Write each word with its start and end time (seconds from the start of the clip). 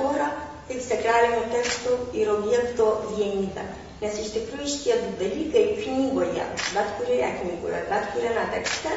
Torą 0.00 0.30
kaip 0.70 0.82
sakralinio 0.86 1.46
teksto 1.52 1.96
ir 2.14 2.28
objekto 2.30 2.90
vienybę. 3.14 3.64
Nes 4.00 4.18
iš 4.22 4.28
tikrųjų 4.36 4.68
šitie 4.72 4.98
du 5.00 5.08
dalykai 5.20 5.64
knygoje, 5.80 6.44
bet 6.76 6.92
kurioje 6.98 7.30
knygoje, 7.40 7.80
bet 7.90 8.06
kuriame 8.14 8.44
tekste 8.54 8.92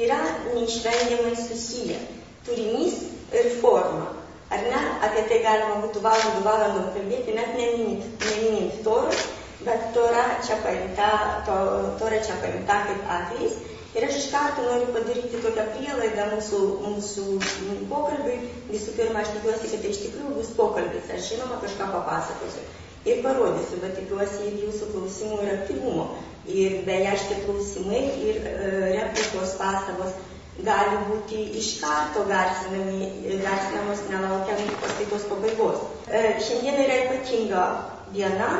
yra 0.00 0.18
neišvengiamai 0.54 1.36
susiję. 1.38 2.00
Turinys 2.46 2.96
ir 3.36 3.50
forma. 3.60 4.08
Ar 4.50 4.64
ne? 4.66 4.80
Apie 5.06 5.26
tai 5.30 5.42
galima 5.44 5.76
būtų 5.84 6.02
valandų 6.02 6.40
valandom 6.46 6.88
kalbėti, 6.96 7.36
net 7.36 7.52
neminint, 7.54 8.24
neminint 8.24 8.80
toros, 8.86 9.28
bet 9.62 9.84
tora 9.94 10.24
čia 10.46 10.56
paimta, 10.64 11.10
to, 11.46 11.58
tora 12.00 12.18
čia 12.24 12.40
paimta 12.42 12.80
kaip 12.88 13.12
atvejais. 13.18 13.60
Ir 13.98 14.04
aš 14.06 14.20
iš 14.20 14.26
karto 14.30 14.62
noriu 14.66 14.92
padaryti 14.94 15.40
tokią 15.42 15.64
prielaidą 15.74 16.28
mūsų, 16.34 16.60
mūsų 16.84 17.24
pokalbiui. 17.90 18.36
Visų 18.70 18.94
pirma, 18.98 19.24
aš 19.24 19.32
tikiuosi, 19.36 19.72
kad 19.72 19.82
tai 19.82 19.90
iš 19.94 20.04
tikrųjų 20.04 20.36
bus 20.36 20.52
pokalbis. 20.58 21.10
Aš 21.16 21.32
žinoma 21.32 21.58
kažką 21.64 21.88
papasakosiu 21.96 22.68
ir 23.08 23.22
parodysiu, 23.24 23.80
bet 23.82 23.96
tikiuosi 23.96 24.46
ir 24.46 24.58
jūsų 24.66 24.90
klausimų 24.94 25.38
ir 25.44 25.52
aktyvumo. 25.56 26.06
Ir 26.50 26.80
beje, 26.86 27.14
šitie 27.22 27.38
klausimai 27.46 28.02
ir 28.26 28.40
e, 28.48 28.58
replikos 28.96 29.54
pastabos 29.60 30.14
gali 30.64 30.98
būti 31.08 31.40
iš 31.60 31.72
karto 31.80 32.26
garsinamos 32.28 34.02
nelaukiant 34.10 34.74
paskaitos 34.82 35.26
pabaigos. 35.30 35.86
E, 36.08 36.36
šiandien 36.44 36.82
yra 36.84 36.98
ypatinga 37.06 37.64
diena, 38.14 38.50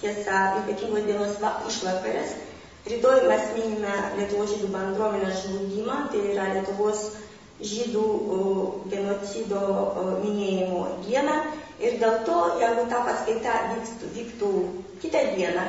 tiesa, 0.00 0.44
ypatingos 0.62 1.06
dienos 1.08 1.38
išvakarės. 1.70 2.34
Rytoj 2.84 3.22
mes 3.30 3.44
minime 3.56 3.92
Lietuvos 4.18 4.50
žydų 4.52 4.66
bendruomenės 4.74 5.38
žlugimą, 5.46 5.94
tai 6.12 6.24
yra 6.34 6.50
Lietuvos 6.52 7.04
žydų 7.64 8.02
genocido 8.92 9.62
minėjimo 10.24 10.82
dieną. 11.06 11.38
Ir 11.80 11.96
dėl 12.02 12.18
to, 12.26 12.36
jeigu 12.60 12.84
ta 12.90 13.00
paskaita 13.06 13.54
vyktų, 13.70 14.10
vyktų 14.18 14.50
kitą 15.02 15.22
dieną, 15.38 15.64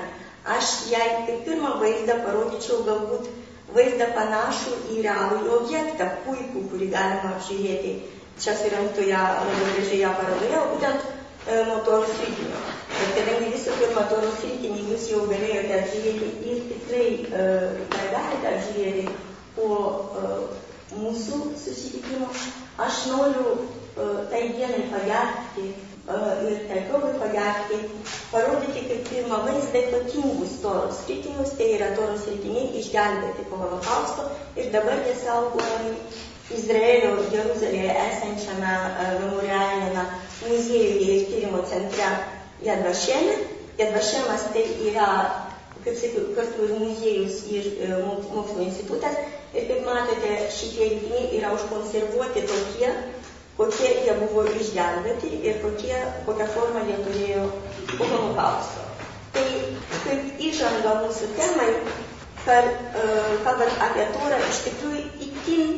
aš 0.58 0.74
jai 0.92 1.08
kaip 1.30 1.48
pirmą 1.48 1.78
vaizdą 1.82 2.20
parodyčiau 2.26 2.84
galbūt 2.90 3.32
vaizdą 3.78 4.12
panašų 4.18 4.76
į 4.94 5.02
realų 5.08 5.40
objektą, 5.62 6.12
puikų, 6.28 6.68
kurį 6.74 6.92
galima 6.94 7.32
apžiūrėti 7.38 7.96
čia 8.40 8.54
surinktoje 8.60 9.16
labai 9.16 9.72
gražioje 9.72 10.12
parodoje, 10.20 10.62
būtent 10.74 11.08
e, 11.48 11.64
motorų 11.72 12.12
sritinio. 12.12 12.55
Rinkinį 13.96 14.82
jūs 14.92 15.06
jau 15.08 15.22
galėjote 15.30 15.76
apžiūrėti 15.78 16.28
ir 16.52 16.64
tikrai 16.68 17.06
uh, 17.30 17.78
dar 17.94 18.10
galite 18.12 18.50
apžiūrėti 18.50 19.06
po 19.56 19.70
uh, 19.72 20.42
mūsų 21.00 21.40
susitikimo, 21.62 22.28
aš 22.84 22.98
noriu 23.14 23.54
uh, 23.54 24.20
tai 24.34 24.42
dienai 24.58 24.84
pagerbti 24.92 25.70
uh, 25.72 26.44
ir 26.44 26.68
tai 26.68 26.82
progai 26.90 27.14
pagerbti, 27.24 27.80
parodyti 28.34 28.84
kaip 28.90 29.08
pirmą 29.14 29.40
vaizdą 29.48 29.86
ypatingus 29.88 30.60
toros 30.66 31.00
ritinius, 31.08 31.56
tai 31.56 31.72
yra 31.80 31.94
toros 31.96 32.28
ritiniai 32.34 32.76
išgelbėti 32.84 33.48
po 33.48 33.64
holokausto 33.64 34.28
ir 34.60 34.74
dabar 34.76 35.08
jie 35.08 35.16
saugojami 35.24 35.96
Izraelio 36.52 37.16
Jeruzalėje 37.32 37.96
esančiame 38.12 38.76
memorialinėme 39.24 40.04
muziejuje 40.44 41.14
ir 41.16 41.30
tyrimo 41.32 41.64
centre 41.72 42.12
Jadvašėme. 43.76 44.24
Jadvašėmas 44.26 44.44
tai 44.54 44.64
yra, 44.88 45.08
kaip 45.84 45.98
sakiau, 46.00 46.30
kartu 46.36 46.64
ir 46.68 46.74
muziejus 46.80 47.42
ir 47.52 47.66
e, 47.84 47.90
mokslo 48.32 48.64
institutas. 48.64 49.18
Ir 49.56 49.68
kaip 49.70 49.86
matote, 49.88 50.32
šitie 50.52 50.88
rinkiniai 50.94 51.40
yra 51.40 51.52
užkonservuoti 51.56 52.46
tokie, 52.48 52.90
kokie 53.58 53.92
jie 54.06 54.16
buvo 54.22 54.46
išgelbėti 54.52 55.32
ir 55.48 55.62
kokie, 55.64 55.96
kokią 56.28 56.48
formą 56.56 56.84
jie 56.88 56.98
turėjo 57.08 57.46
po 57.98 58.10
holokausto. 58.12 58.84
Tai 59.36 59.46
kaip 60.06 60.44
įžanga 60.50 60.98
mūsų 61.04 61.32
temai, 61.40 61.70
uh, 61.76 63.32
kalbant 63.48 63.80
apie 63.88 64.10
Torą, 64.16 64.40
iš 64.52 64.62
tikrųjų 64.68 65.06
itin 65.28 65.74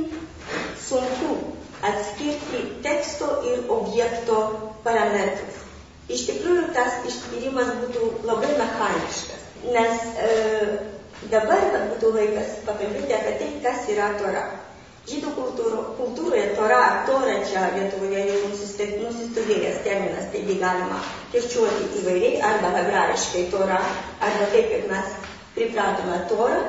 sunku 0.88 1.38
atskirti 1.86 2.66
teksto 2.86 3.40
ir 3.46 3.66
objekto 3.74 4.44
parametrus. 4.86 5.67
Iš 6.08 6.22
tikrųjų, 6.24 6.70
tas 6.76 7.02
ištyrimas 7.08 7.74
būtų 7.82 8.06
labai 8.28 8.54
mechaniškas, 8.56 9.42
nes 9.74 10.04
e, 10.24 10.28
dabar 11.34 11.66
būtų 11.92 12.12
laikas 12.16 12.54
pakalbėti 12.64 13.16
apie 13.18 13.34
tai, 13.42 13.50
kas 13.66 13.90
yra 13.92 14.14
Tora. 14.22 14.44
Žydų 15.08 15.34
kultūro, 15.36 15.82
kultūroje 15.98 16.54
Tora, 16.56 16.80
Tora 17.08 17.34
čia 17.48 17.66
Lietuvoje 17.74 18.22
jau 18.30 18.38
nusistovėjęs 18.54 19.82
terminas, 19.84 20.30
taigi 20.32 20.56
galima 20.62 21.02
kirčiuoti 21.34 21.90
įvairiai, 22.02 22.40
arba 22.52 22.72
hebrajiškai 22.78 23.44
Tora, 23.52 23.80
arba 24.30 24.48
taip, 24.54 24.70
kaip 24.72 24.88
mes 24.92 25.18
pripratome 25.58 26.22
Torą. 26.32 26.62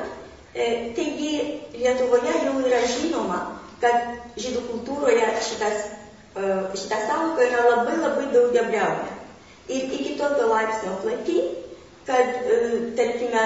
E, 0.51 0.67
taigi 0.99 1.31
Lietuvoje 1.77 2.35
jau 2.43 2.57
yra 2.65 2.83
žinoma, 2.91 3.39
kad 3.79 4.35
žydų 4.35 4.65
kultūroje 4.67 5.31
šitas, 5.47 5.87
e, 6.35 6.51
šita 6.75 6.99
sąvoka 7.07 7.47
yra 7.47 7.63
labai 7.69 7.95
labai 8.03 8.27
daugiabriaunė 8.35 9.08
ir 9.69 9.91
iki 9.99 10.15
tokio 10.19 10.47
laipsnio 10.51 10.95
plati, 11.03 11.39
kad, 12.09 12.29
e, 12.53 12.57
tarkime, 12.97 13.43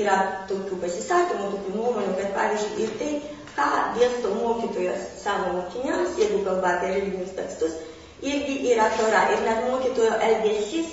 yra 0.00 0.18
tokių 0.50 0.78
pasisakymų, 0.84 1.48
tokių 1.54 1.74
nuomonių, 1.78 2.12
kad, 2.20 2.30
pavyzdžiui, 2.36 2.84
ir 2.84 2.92
tai, 3.00 3.10
ką 3.56 3.66
dėsto 3.96 4.34
mokytojas 4.36 5.08
savo 5.22 5.54
mokiniams, 5.56 6.14
jeigu 6.20 6.42
kalba 6.46 6.76
apie 6.76 6.92
religinius 6.92 7.34
tekstus, 7.38 7.74
irgi 8.22 8.58
yra 8.72 8.90
tora. 8.98 9.24
Ir 9.34 9.42
net 9.48 9.64
mokytojo 9.70 10.12
elgesys, 10.28 10.92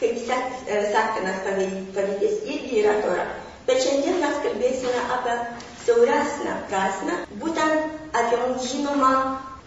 kaip 0.00 0.20
e, 0.20 0.78
sektinas 0.94 1.42
pavyzdys, 1.46 2.38
irgi 2.44 2.82
yra 2.84 2.98
tora. 3.06 3.26
Bet 3.66 3.80
šiandien 3.80 4.20
mes 4.20 4.38
kalbėsime 4.44 5.04
apie 5.16 5.38
siauresnę 5.86 6.54
prasme, 6.68 7.18
būtent 7.40 8.14
apie 8.20 8.40
mums 8.44 8.68
žinomą 8.70 9.14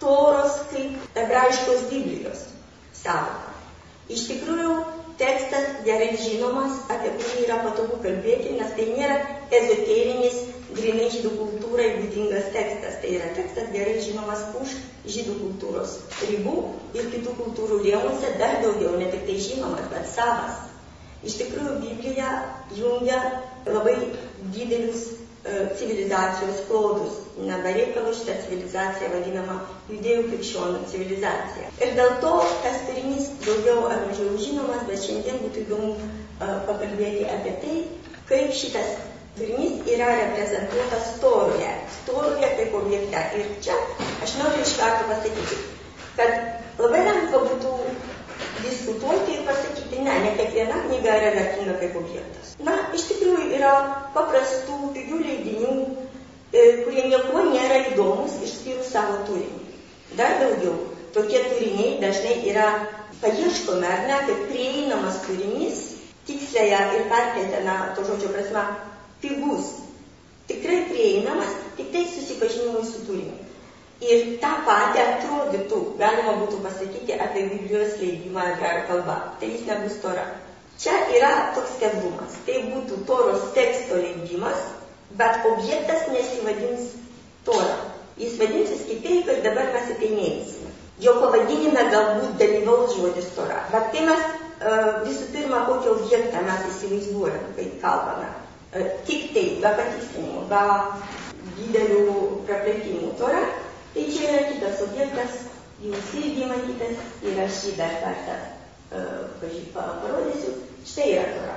toros 0.00 0.62
kaip 0.72 0.94
hebrajiškos 1.18 1.86
Biblijos 1.90 2.46
savoką. 3.02 3.47
Iš 4.08 4.22
tikrųjų, 4.30 4.74
tekstas 5.20 5.82
gerai 5.84 6.14
žinomas, 6.16 6.78
apie 6.92 7.10
kurį 7.18 7.42
yra 7.44 7.58
patogu 7.64 7.98
kalbėti, 8.04 8.54
nes 8.56 8.70
tai 8.76 8.86
nėra 8.94 9.18
ezoterinis, 9.58 10.38
grinai 10.78 11.08
žydų 11.12 11.32
kultūrai 11.36 11.88
būdingas 11.98 12.48
tekstas. 12.54 12.96
Tai 13.02 13.12
yra 13.18 13.28
tekstas 13.36 13.68
gerai 13.74 13.98
žinomas 14.04 14.46
už 14.62 14.72
žydų 15.08 15.36
kultūros 15.42 15.98
ribų 16.30 16.56
ir 16.96 17.10
kitų 17.12 17.36
kultūrų 17.42 17.82
rėmuose 17.84 18.32
dar 18.40 18.58
daugiau, 18.64 18.96
ne 19.00 19.10
tik 19.12 19.26
tai 19.28 19.38
žinomas, 19.44 19.86
bet 19.92 20.08
savas. 20.14 20.64
Iš 21.26 21.40
tikrųjų, 21.40 21.78
Biblija 21.82 22.32
jungia 22.78 23.18
labai 23.66 23.96
didelius 24.54 25.17
civilizacijos 25.78 26.62
klodus. 26.68 27.18
Nebereikalo 27.38 28.12
šitą 28.12 28.34
civilizaciją 28.44 29.10
vadinama 29.12 29.58
judėjų 29.90 30.24
krikščionių 30.30 30.80
civilizacija. 30.92 31.68
Ir 31.84 31.94
dėl 31.98 32.16
to 32.24 32.32
tas 32.64 32.80
turinys 32.88 33.28
daugiau 33.44 33.86
ar 33.90 34.02
mažiau 34.08 34.34
žinomas, 34.42 34.82
bet 34.88 35.04
šiandien 35.04 35.38
būtų 35.44 35.62
įdomu 35.66 35.92
pakalbėti 36.40 37.28
apie 37.36 37.54
tai, 37.62 37.76
kaip 38.30 38.52
šitas 38.60 38.98
turinys 39.38 39.86
yra 39.94 40.10
reprezentuotas 40.18 41.14
toroje, 41.22 41.70
toroje 42.08 42.50
kaip 42.58 42.74
objekte. 42.82 43.24
Ir 43.38 43.50
čia 43.64 43.78
aš 44.26 44.36
noriu 44.42 44.66
iš 44.66 44.74
karto 44.80 45.06
pasakyti, 45.12 45.60
kad 46.18 46.82
labai 46.82 47.04
lengva 47.06 47.44
būtų 47.46 47.76
diskutuoti 48.64 49.36
ir 49.36 49.46
pasakyti, 49.46 50.02
ne, 50.04 50.18
ne 50.24 50.34
kiekviena 50.38 50.82
knyga 50.86 51.16
yra 51.20 51.30
vertinga 51.36 51.78
kaip 51.80 51.96
objektas. 52.00 52.52
Na, 52.64 52.74
iš 52.96 53.06
tikrųjų 53.12 53.48
yra 53.58 53.72
paprastų, 54.16 54.78
pigių 54.96 55.22
leidinių, 55.24 55.74
e, 56.52 56.64
kurie 56.84 57.06
niekuo 57.12 57.44
nėra 57.50 57.80
įdomus 57.92 58.38
išskyrus 58.46 58.92
savo 58.94 59.20
turinį. 59.28 59.66
Dar 60.18 60.38
daugiau, 60.42 60.76
tokie 61.16 61.42
turiniai 61.50 61.98
dažnai 62.02 62.38
yra 62.50 62.68
paieškomi, 63.22 63.86
ar 63.86 64.06
ne, 64.08 64.20
kaip 64.28 64.46
prieinamas 64.52 65.20
turinys, 65.26 65.82
tikslėje 66.28 66.80
ir 66.98 67.10
perkeltame 67.10 67.76
to 67.96 68.06
žodžio 68.08 68.32
prasme, 68.34 68.64
pigus, 69.22 69.74
tikrai 70.48 70.84
prieinamas, 70.90 71.54
tik 71.76 71.92
tai 71.94 72.06
susipažinimui 72.08 72.86
su 72.86 73.04
turiniu. 73.06 73.47
Ir 73.98 74.36
tą 74.38 74.50
patį 74.62 75.00
atrodytų, 75.02 75.78
galima 75.98 76.36
būtų 76.38 76.60
pasakyti 76.62 77.16
apie 77.18 77.48
Biblijos 77.50 77.96
leidimą 77.98 78.44
hebrajų 78.52 78.84
kalba. 78.90 79.16
Tai 79.40 79.48
jis 79.50 79.64
nebus 79.66 79.96
tora. 80.04 80.26
Čia 80.78 80.94
yra 81.16 81.32
toks 81.56 81.74
skelbumas. 81.74 82.36
Tai 82.46 82.60
būtų 82.68 83.00
toros 83.08 83.48
teksto 83.56 83.98
leidimas, 83.98 84.60
bet 85.18 85.42
objektas 85.50 86.06
nesivadins 86.14 86.92
tora. 87.42 87.74
Jis 88.22 88.38
vadinsis 88.38 88.86
kitaip 88.86 89.26
ir 89.34 89.42
dabar 89.42 89.72
mes 89.74 89.90
tai 89.90 90.14
neįsime. 90.14 90.70
Jo 91.02 91.18
pavadinime 91.18 91.88
galbūt 91.90 92.38
dalyvaus 92.38 92.94
žodis 92.94 93.26
tora. 93.34 93.64
Bet 93.74 93.90
kai 93.94 94.06
mes 94.06 94.24
uh, 94.30 95.02
visų 95.02 95.28
pirma, 95.34 95.64
kokį 95.66 95.94
objektą 95.96 96.42
mes 96.46 96.66
įsivaizduojame, 96.70 97.54
kai 97.58 97.66
kalbame, 97.82 98.30
uh, 98.30 98.90
tik 99.10 99.30
tai, 99.34 99.46
be 99.62 99.78
patikslinimų, 99.82 100.46
be 100.50 100.64
didelių 101.58 102.18
praplėtimų 102.46 103.16
tora, 103.18 103.42
Tai 103.94 104.04
čia 104.12 104.28
yra 104.30 104.44
kitas 104.52 104.84
objektas, 104.84 105.42
jūs 105.82 106.14
irgi 106.20 106.46
matytas 106.50 107.02
ir 107.24 107.42
aš 107.44 107.64
jį 107.66 107.74
dar 107.78 107.98
kartą 108.02 108.38
parodysiu. 109.74 110.54
Štai 110.86 111.10
yra 111.14 111.26
Tora. 111.34 111.56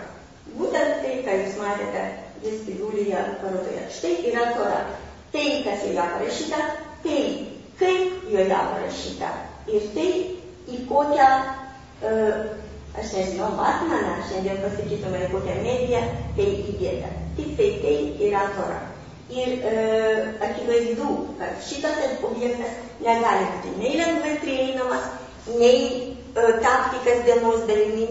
Būtent 0.57 1.01
tai, 1.03 1.13
ką 1.25 1.37
jūs 1.39 1.57
matėte 1.61 2.03
vestibiulyje 2.43 3.23
parodoje. 3.41 3.85
Štai 3.97 4.13
yra 4.31 4.45
Tora. 4.57 4.81
Tai, 5.31 5.45
kas 5.63 5.85
joje 5.87 6.07
parašyta, 6.15 6.61
tai, 7.05 7.21
kaip 7.79 8.25
joje 8.31 8.49
parašyta. 8.51 9.31
Ir 9.71 9.87
tai, 9.95 10.09
į 10.71 10.81
kokią 10.89 11.29
uh, 11.39 12.41
aš 12.99 13.13
nežinau, 13.15 13.53
Batmaną, 13.55 14.17
šiandien 14.27 14.59
pasakytume, 14.65 15.27
kokią 15.31 15.59
mediją 15.63 16.01
tai 16.35 16.49
įdėta. 16.73 17.13
Tik 17.37 17.53
tai 17.59 17.69
tai 17.85 17.95
yra 18.27 18.47
tora. 18.57 18.81
Ir 19.31 19.51
e, 19.63 19.73
kad 20.41 20.57
šitas 21.67 21.99
objektas 22.27 22.73
negali 22.99 23.45
būti 23.53 23.75
nei 23.79 23.93
lengvai 23.99 24.33
prieinamas, 24.43 25.05
nei 25.55 25.83
e, 25.87 26.47
tapti 26.63 27.01
kasdienos 27.07 27.65
dalimi. 27.69 28.09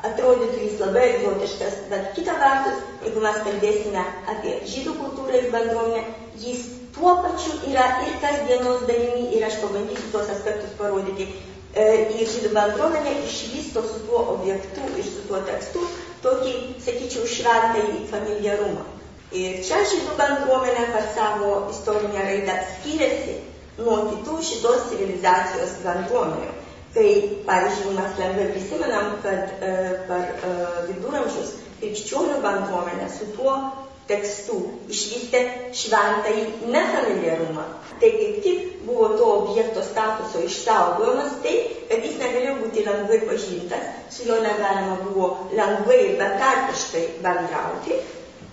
Atrodytų 0.00 0.62
jis 0.62 0.78
labai 0.80 1.02
egzotiškas, 1.10 1.74
bet 1.90 2.06
kita 2.16 2.32
vertus, 2.40 2.78
jeigu 3.04 3.20
mes 3.20 3.34
kalbėsime 3.44 4.04
apie 4.32 4.54
žydų 4.64 4.94
kultūrą 4.96 5.42
ir 5.42 5.50
bendruomenę, 5.52 6.06
jis 6.40 6.62
tuo 6.96 7.18
pačiu 7.20 7.58
yra 7.68 7.84
ir 8.06 8.16
kasdienos 8.22 8.86
dalimi 8.88 9.26
ir 9.36 9.44
aš 9.44 9.58
pabandysiu 9.60 10.08
tuos 10.14 10.32
aspektus 10.32 10.72
parodyti 10.78 11.28
E, 11.70 11.82
ir 12.18 12.26
žydų 12.26 12.48
bendruomenė 12.54 13.12
išvysto 13.22 13.82
su 13.86 14.00
tuo 14.08 14.20
objektu 14.32 14.82
ir 14.98 15.04
su 15.06 15.20
tuo 15.28 15.38
tekstu 15.46 15.84
tokį, 16.24 16.54
sakyčiau, 16.82 17.28
šventąjį 17.30 18.00
familiarumą. 18.10 18.82
Ir 19.30 19.60
čia 19.62 19.84
žydų 19.86 20.16
bendruomenė 20.18 20.88
per 20.90 21.04
savo 21.14 21.50
istorinę 21.70 22.24
raidą 22.26 22.56
skiriasi 22.72 23.36
nuo 23.78 23.98
kitų 24.08 24.38
šitos 24.48 24.88
civilizacijos 24.90 25.76
bendruomenių. 25.84 26.56
Kai, 26.90 27.10
pavyzdžiui, 27.46 27.92
mes 27.94 28.16
lengvai 28.18 28.48
prisimenam, 28.50 29.12
kad 29.22 29.52
e, 29.62 29.74
per 30.08 30.32
e, 30.32 30.54
viduramžius 30.88 31.52
krikščionių 31.78 32.40
bendruomenė 32.42 33.06
su 33.14 33.28
tuo 33.36 33.54
tekstų 34.10 34.58
išvystė 34.90 35.40
šventąjį 35.78 36.44
nefamiliarumą. 36.74 37.66
Tai 38.00 38.10
kaip 38.16 38.40
tik 38.42 38.64
buvo 38.88 39.12
to 39.14 39.28
objekto 39.36 39.84
statuso 39.86 40.42
išsaugojimas 40.48 41.36
taip, 41.44 41.76
kad 41.92 42.06
jis 42.08 42.16
negalėjo 42.18 42.56
būti 42.64 42.86
lengvai 42.88 43.20
pažintas, 43.28 43.92
su 44.10 44.26
juo 44.26 44.40
negalima 44.42 44.98
buvo 45.04 45.28
lengvai 45.54 46.00
ir 46.08 46.16
betarpiškai 46.18 47.04
bendrauti. 47.22 48.00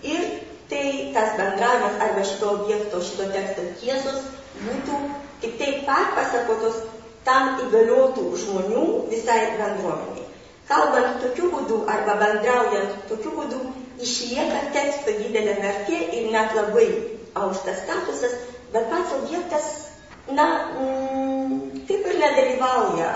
Ir 0.05 0.27
tai 0.69 1.11
tas 1.15 1.35
bendravimas 1.39 2.01
arba 2.03 2.23
šito 2.27 2.51
objekto, 2.59 3.01
šito 3.03 3.29
teksto 3.33 3.65
tiesos 3.81 4.21
būtų 4.65 4.99
tik 5.41 5.57
taip 5.61 5.83
perpasakotos 5.87 6.79
tam 7.27 7.57
įgaliotų 7.65 8.29
žmonių 8.43 8.85
visai 9.11 9.39
bendruomeniai. 9.59 10.25
Kalbant 10.67 11.21
tokiu 11.23 11.49
būdu 11.51 11.81
arba 11.91 12.17
bendraujant 12.19 12.95
tokiu 13.11 13.33
būdu, 13.37 13.59
išlieka 14.03 14.67
teksto 14.75 15.13
didelė 15.19 15.55
vertė 15.61 15.99
ir 16.17 16.31
net 16.33 16.55
labai 16.57 16.87
aukštas 17.39 17.83
statusas, 17.85 18.35
bet 18.73 18.89
pats 18.91 19.15
objektas, 19.19 19.69
na, 20.27 20.47
mm, 20.75 21.85
kaip 21.87 22.09
ir 22.11 22.19
nedalyvauja 22.19 23.07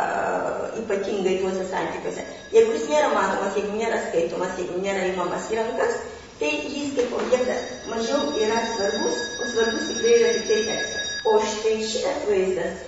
ypatingai 0.80 1.42
tuose 1.42 1.68
santykiuose. 1.68 2.24
Jeigu 2.56 2.78
jis 2.78 2.88
nėra 2.92 3.12
matomas, 3.16 3.58
jeigu 3.60 3.76
nėra 3.76 4.00
skaitomas, 4.08 4.56
jeigu 4.60 4.80
nėra 4.84 5.10
įmamas 5.12 5.52
į 5.52 5.60
rankas, 5.60 6.00
tai 6.42 6.52
jis 6.74 6.96
kaip 6.98 7.14
objektas 7.22 7.76
mažiau 7.92 8.34
yra 8.42 8.64
svarbus, 8.74 9.22
o 9.38 9.50
svarbus 9.54 9.92
tikrai 9.92 10.16
yra 10.18 10.32
tik 10.38 10.50
tai 10.50 10.62
tekstas. 10.72 11.14
O 11.30 11.38
štai 11.54 11.76
šitas 11.94 12.26
vaizdas 12.30 12.82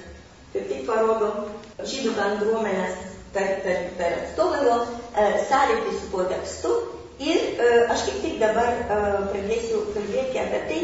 kaip 0.53 0.67
tik 0.71 0.83
parodo 0.89 1.29
žydų 1.93 2.17
bendruomenės 2.17 2.99
per, 3.33 3.55
per, 3.63 3.87
per 4.01 4.19
atstovą 4.19 4.81
e, 4.81 5.29
sąlytį 5.49 5.95
su 5.99 6.11
tuo 6.11 6.27
tekstu 6.33 6.73
Ir 7.21 7.41
e, 7.61 7.67
aš 7.93 8.07
kaip 8.07 8.21
tik 8.23 8.39
dabar 8.41 8.71
e, 8.73 8.95
pradėsiu 9.29 9.83
kalbėti 9.93 10.39
apie 10.41 10.61
tai, 10.69 10.79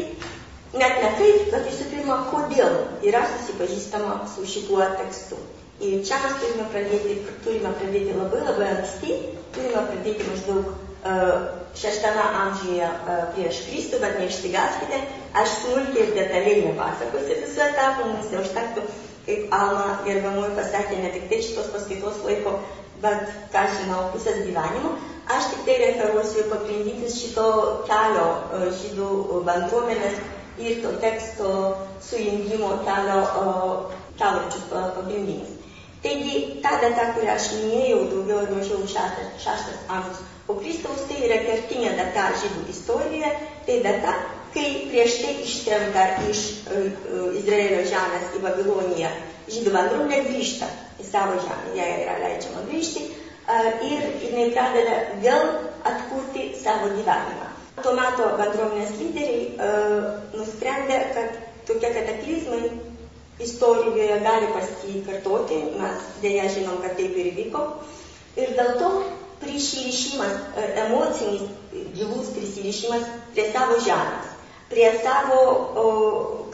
net 0.78 1.00
ne 1.02 1.08
kaip, 1.18 1.48
bet 1.50 1.66
visų 1.66 1.88
pirma, 1.90 2.18
kodėl 2.30 2.76
yra 3.10 3.24
susipažįstama 3.32 4.20
su 4.30 4.46
šituo 4.46 4.84
tekstu. 5.00 5.40
Ir 5.82 6.04
čia 6.06 6.20
mes 6.22 6.36
turime 6.38 6.68
pradėti, 6.70 7.16
turime 7.44 7.72
pradėti 7.80 8.14
labai 8.14 8.44
labai 8.46 8.70
anksti, 8.76 9.18
turime 9.56 9.82
pradėti 9.90 10.28
maždaug 10.28 10.70
šeštame 11.80 12.24
amžiuje 12.42 12.84
uh, 12.84 13.20
prieš 13.34 13.62
Kristų, 13.68 14.00
bet 14.02 14.18
neišsigaskite, 14.20 14.98
aš 15.38 15.54
smulkiai 15.62 16.06
ir 16.06 16.10
detaliai 16.16 16.64
nepasakosiu 16.66 17.38
visų 17.44 17.62
etapų, 17.68 18.08
mums 18.10 18.32
neužtektų, 18.34 18.84
kaip 19.28 19.54
Alma 19.54 20.00
gerbiamoji 20.04 20.56
pasakė, 20.58 20.98
ne 21.00 21.12
tik 21.14 21.28
tai 21.30 21.38
šitos 21.46 21.70
paskaitos 21.74 22.20
laiko, 22.26 22.58
bet, 23.04 23.30
ką 23.54 23.64
žinau, 23.78 24.02
pusės 24.14 24.42
gyvenimo. 24.44 24.96
Aš 25.30 25.52
tik 25.52 25.62
tai 25.68 25.76
referuosiu 25.84 26.48
pagrindinius 26.50 27.16
šito 27.20 27.46
kelio 27.86 28.26
e, 28.58 28.70
žydų 28.80 29.40
bendruomenės 29.46 30.18
ir 30.60 30.80
to 30.82 30.90
teksto 31.00 31.52
sujungimo 32.02 32.72
kelio 32.84 33.20
kelrodžius 34.18 34.66
pagrindinius. 34.72 35.54
Taigi, 36.02 36.60
ta 36.64 36.78
data, 36.82 37.10
kurią 37.14 37.36
aš 37.36 37.50
minėjau, 37.60 38.02
daugiau 38.10 38.42
ar 38.42 38.52
mažiau 38.56 38.82
šeštas, 38.88 39.32
šeštas 39.44 39.82
amžius 39.86 40.22
Kristaus, 40.58 41.06
tai 41.08 41.22
yra 41.28 41.40
kertinė 41.46 41.94
data 41.98 42.28
žydų 42.42 42.66
istorijoje, 42.74 43.32
tai 43.66 43.80
data, 43.86 44.14
kai 44.54 44.68
prieš 44.90 45.20
tai 45.22 45.34
ištremta 45.46 46.06
iš 46.30 46.44
uh, 46.66 47.34
Izraelio 47.38 47.84
žemės 47.88 48.34
į 48.36 48.44
Babiloniją 48.44 49.12
žydų 49.50 49.72
bendruomenė 49.74 50.20
grįžta 50.28 50.68
į 51.00 51.06
savo 51.08 51.38
žemę, 51.42 51.74
jai 51.78 51.88
yra 52.04 52.18
leidžiama 52.22 52.66
grįžti 52.68 53.06
ir 53.86 54.04
jinai 54.22 54.50
pradeda 54.54 54.98
vėl 55.24 55.46
atkurti 55.90 56.50
savo 56.60 56.90
gyvenimą. 56.94 57.48
Tuo 57.80 57.94
metu 57.96 58.28
bendruomenės 58.38 58.92
lyderiai 59.00 59.70
nusprendė, 60.36 61.00
kad 61.16 61.38
tokie 61.70 61.90
kataklizmai 61.96 62.60
istorijoje 63.40 64.20
gali 64.26 64.50
pasikartoti, 64.54 65.62
mes 65.80 66.06
dėja 66.22 66.50
žinom, 66.54 66.78
kad 66.84 66.98
taip 66.98 67.16
ir 67.16 67.32
vyko. 67.38 67.64
Ir 68.38 68.52
dėl 68.58 68.76
to 68.78 68.90
prisirišimas, 69.40 70.36
emocinis, 70.86 71.48
gilus 71.96 72.32
prisirišimas 72.36 73.06
prie 73.34 73.48
savo 73.54 73.78
žemės, 73.86 74.34
prie 74.72 74.90
savo, 75.04 75.40
o, 75.84 75.86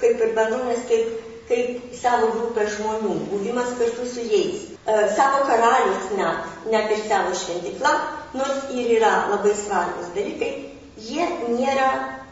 kaip 0.01 0.23
ir 0.23 0.37
bendruomenės, 0.39 0.87
kaip, 0.91 1.11
kaip 1.51 1.99
savo 1.99 2.31
grupės 2.39 2.79
žmonių, 2.79 3.19
buvimas 3.33 3.75
kartu 3.81 4.07
su 4.11 4.25
jais, 4.31 4.67
E, 4.87 4.95
savo 5.17 5.39
karalius 5.47 6.05
net, 6.15 6.45
net 6.71 6.91
ir 6.95 7.01
savo 7.09 7.33
šventykla, 7.35 7.93
nors 8.39 8.69
ir 8.71 8.91
yra 8.97 9.13
labai 9.33 9.55
svarbus 9.59 10.13
dalykai, 10.15 10.51
jie 11.09 11.27
nėra 11.51 11.89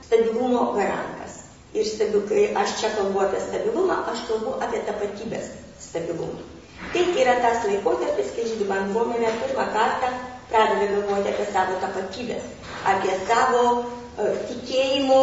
stabilumo 0.07 0.69
garantas. 0.77 1.41
Ir 1.75 1.89
stabil, 1.89 2.23
kai 2.29 2.45
aš 2.63 2.77
čia 2.79 2.93
kalbu 2.95 3.25
apie 3.25 3.41
stabilumą, 3.43 3.97
aš 4.13 4.23
kalbu 4.29 4.55
apie 4.63 4.85
tapatybės 4.87 5.51
stabilumą. 5.89 6.47
Tai 6.95 7.05
yra 7.25 7.35
tas 7.43 7.67
laikotarpis, 7.67 8.31
kai 8.37 8.47
žydų 8.53 8.71
bendruomenė 8.71 9.35
pirmą 9.41 9.67
kartą 9.75 10.13
pradeda 10.51 10.91
galvoti 10.95 11.33
apie 11.35 11.47
savo 11.53 11.79
tapatybės, 11.85 12.51
apie 12.95 13.17
savo 13.29 13.65
uh, 13.79 14.35
tikėjimo 14.51 15.23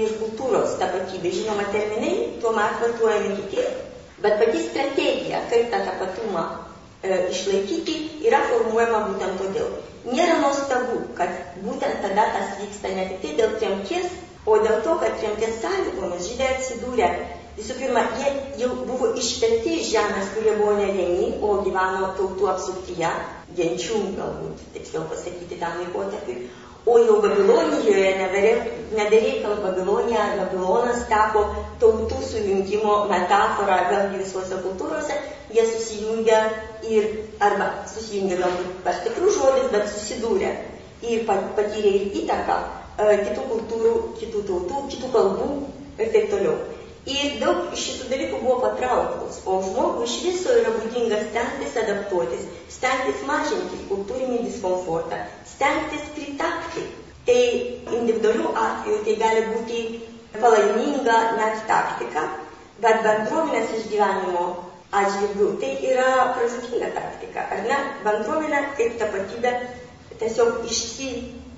ir 0.00 0.16
kultūros 0.22 0.78
tapatybę. 0.82 1.32
Žinoma, 1.34 1.68
terminai 1.74 2.16
tuo 2.42 2.52
metu 2.56 2.84
vartojami 2.86 3.36
kiti, 3.42 3.64
Bet 4.22 4.36
pati 4.38 4.58
strategija, 4.68 5.38
kaip 5.50 5.70
tą 5.72 5.78
tapatumą 5.86 6.40
e, 7.02 7.14
išlaikyti, 7.32 7.94
yra 8.28 8.40
formuojama 8.50 8.98
būtent 9.08 9.38
todėl. 9.40 9.70
Nėra 10.16 10.34
nuostabu, 10.42 10.98
kad 11.16 11.32
būtent 11.64 12.02
tada 12.04 12.26
tas 12.34 12.50
vyksta 12.58 12.90
ne 12.98 13.06
tik 13.12 13.22
tai 13.22 13.30
dėl 13.38 13.54
tremties, 13.62 14.10
o 14.44 14.58
dėl 14.66 14.82
to, 14.84 14.98
kad 15.00 15.16
tremties 15.22 15.56
sąlygomis 15.62 16.28
žydai 16.28 16.50
atsidūrė. 16.56 17.08
Visų 17.60 17.74
pirma, 17.76 18.06
jie 18.16 18.30
jau 18.62 18.70
buvo 18.88 19.10
išpelti 19.20 19.74
iš 19.76 19.90
žemės, 19.92 20.30
kurie 20.32 20.54
buvo 20.56 20.78
ne 20.78 20.86
vieni, 20.96 21.26
o 21.44 21.58
gyveno 21.60 22.06
tautų 22.16 22.46
apsuptyje, 22.54 23.10
genčių 23.58 23.98
galbūt, 24.16 24.62
tiksliau 24.76 25.04
pasakyti 25.10 25.58
tam 25.60 25.76
laikotarpiui. 25.82 26.46
O 26.88 26.94
jau 26.96 27.18
Babilonijoje 27.20 28.14
nederėkal 28.96 29.58
Babilonija 29.60 30.22
Babilonas 30.38 31.04
tapo 31.10 31.42
tautų 31.82 32.22
sujungimo 32.30 32.94
metafora, 33.12 33.76
vėlgi 33.90 34.22
visuose 34.22 34.62
kultūrose, 34.64 35.20
jie 35.52 35.66
susijungia 35.74 36.40
ir, 36.88 37.12
arba 37.44 37.68
susijungia 37.92 38.40
galbūt 38.40 38.80
per 38.88 39.04
tikrų 39.04 39.36
žodis, 39.36 39.68
bet 39.76 39.92
susidūrė 39.92 40.56
ir 41.12 41.28
patyrė 41.28 41.92
įtaką 42.24 42.58
e, 42.64 43.20
kitų 43.28 43.48
kultūrų, 43.52 43.94
kitų 44.22 44.46
tautų, 44.48 44.84
kitų 44.94 45.12
kalbų 45.18 45.50
ir 46.00 46.14
taip 46.16 46.32
toliau. 46.32 46.56
Ir 47.10 47.38
daug 47.40 47.72
šitų 47.74 48.08
dalykų 48.10 48.38
buvo 48.44 48.56
patrauklus, 48.62 49.40
o 49.48 49.56
žmogui 49.64 50.06
iš 50.06 50.16
viso 50.24 50.54
yra 50.60 50.70
būdinga 50.76 51.18
stengtis 51.26 51.78
adaptuotis, 51.82 52.44
stengtis 52.70 53.24
mažinti 53.26 53.80
kultūrinį 53.88 54.44
diskomfortą, 54.46 55.18
stengtis 55.54 56.04
pritapti. 56.14 56.86
Tai 57.26 57.40
individualių 57.98 58.52
atveju 58.56 59.00
tai 59.06 59.16
gali 59.20 59.42
būti 59.50 59.80
palaiminga 60.38 61.18
net 61.36 61.60
taktika, 61.68 62.24
bet 62.80 63.02
bendruomenės 63.04 63.74
išgyvenimo 63.80 64.46
atžvilgių. 65.00 65.50
Tai 65.62 65.72
yra 65.90 66.08
pražutinga 66.38 66.92
taktika, 66.96 67.44
ar 67.54 67.62
ne? 67.66 67.80
Bendruomenė 68.06 68.62
kaip 68.78 68.96
tapatybė 69.02 69.54
tiesiog 70.22 70.64
išsi 70.70 71.10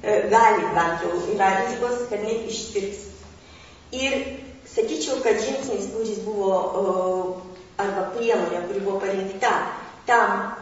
gali 0.03 0.67
bent 0.75 1.05
jau 1.05 1.15
yra 1.35 1.53
rizikos, 1.61 2.07
kad 2.11 2.25
net 2.27 2.49
išsirgs. 2.51 3.07
Ir 3.93 4.17
sakyčiau, 4.75 5.21
kad 5.25 5.41
žingsnis, 5.43 5.91
kuris 5.93 6.23
buvo 6.27 6.53
arba 7.81 8.09
priemonė, 8.17 8.65
kuri 8.69 8.83
buvo 8.85 8.99
parinkta 9.03 9.53
tam 10.09 10.53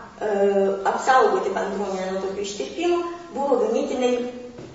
apsaugoti 0.90 1.52
bendruomenę 1.54 2.10
nuo 2.12 2.20
tokių 2.26 2.44
ištirpimų, 2.44 2.98
buvo 3.34 3.60
ganėtinai 3.62 4.12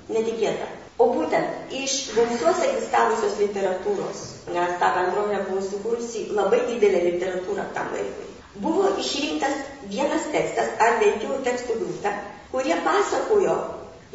netikėta. 0.09 0.71
O 0.97 1.09
būtent 1.11 1.73
iš 1.75 1.95
gausios 2.15 2.61
egzistavusios 2.63 3.35
literatūros, 3.41 4.21
nes 4.55 4.77
ta 4.79 4.93
bendruomenė 4.95 5.41
buvo 5.49 5.63
sukūrusi 5.65 6.29
labai 6.37 6.61
didelę 6.69 7.01
literatūrą 7.09 7.65
tam 7.75 7.91
laikui, 7.91 8.29
buvo 8.63 8.93
išrinktas 9.03 9.57
vienas 9.91 10.29
tekstas 10.31 10.71
ar 10.79 10.95
veikiau 11.01 11.41
tekstų 11.43 11.75
grupė, 11.81 12.15
kurie 12.53 12.77
pasakojo, 12.87 13.57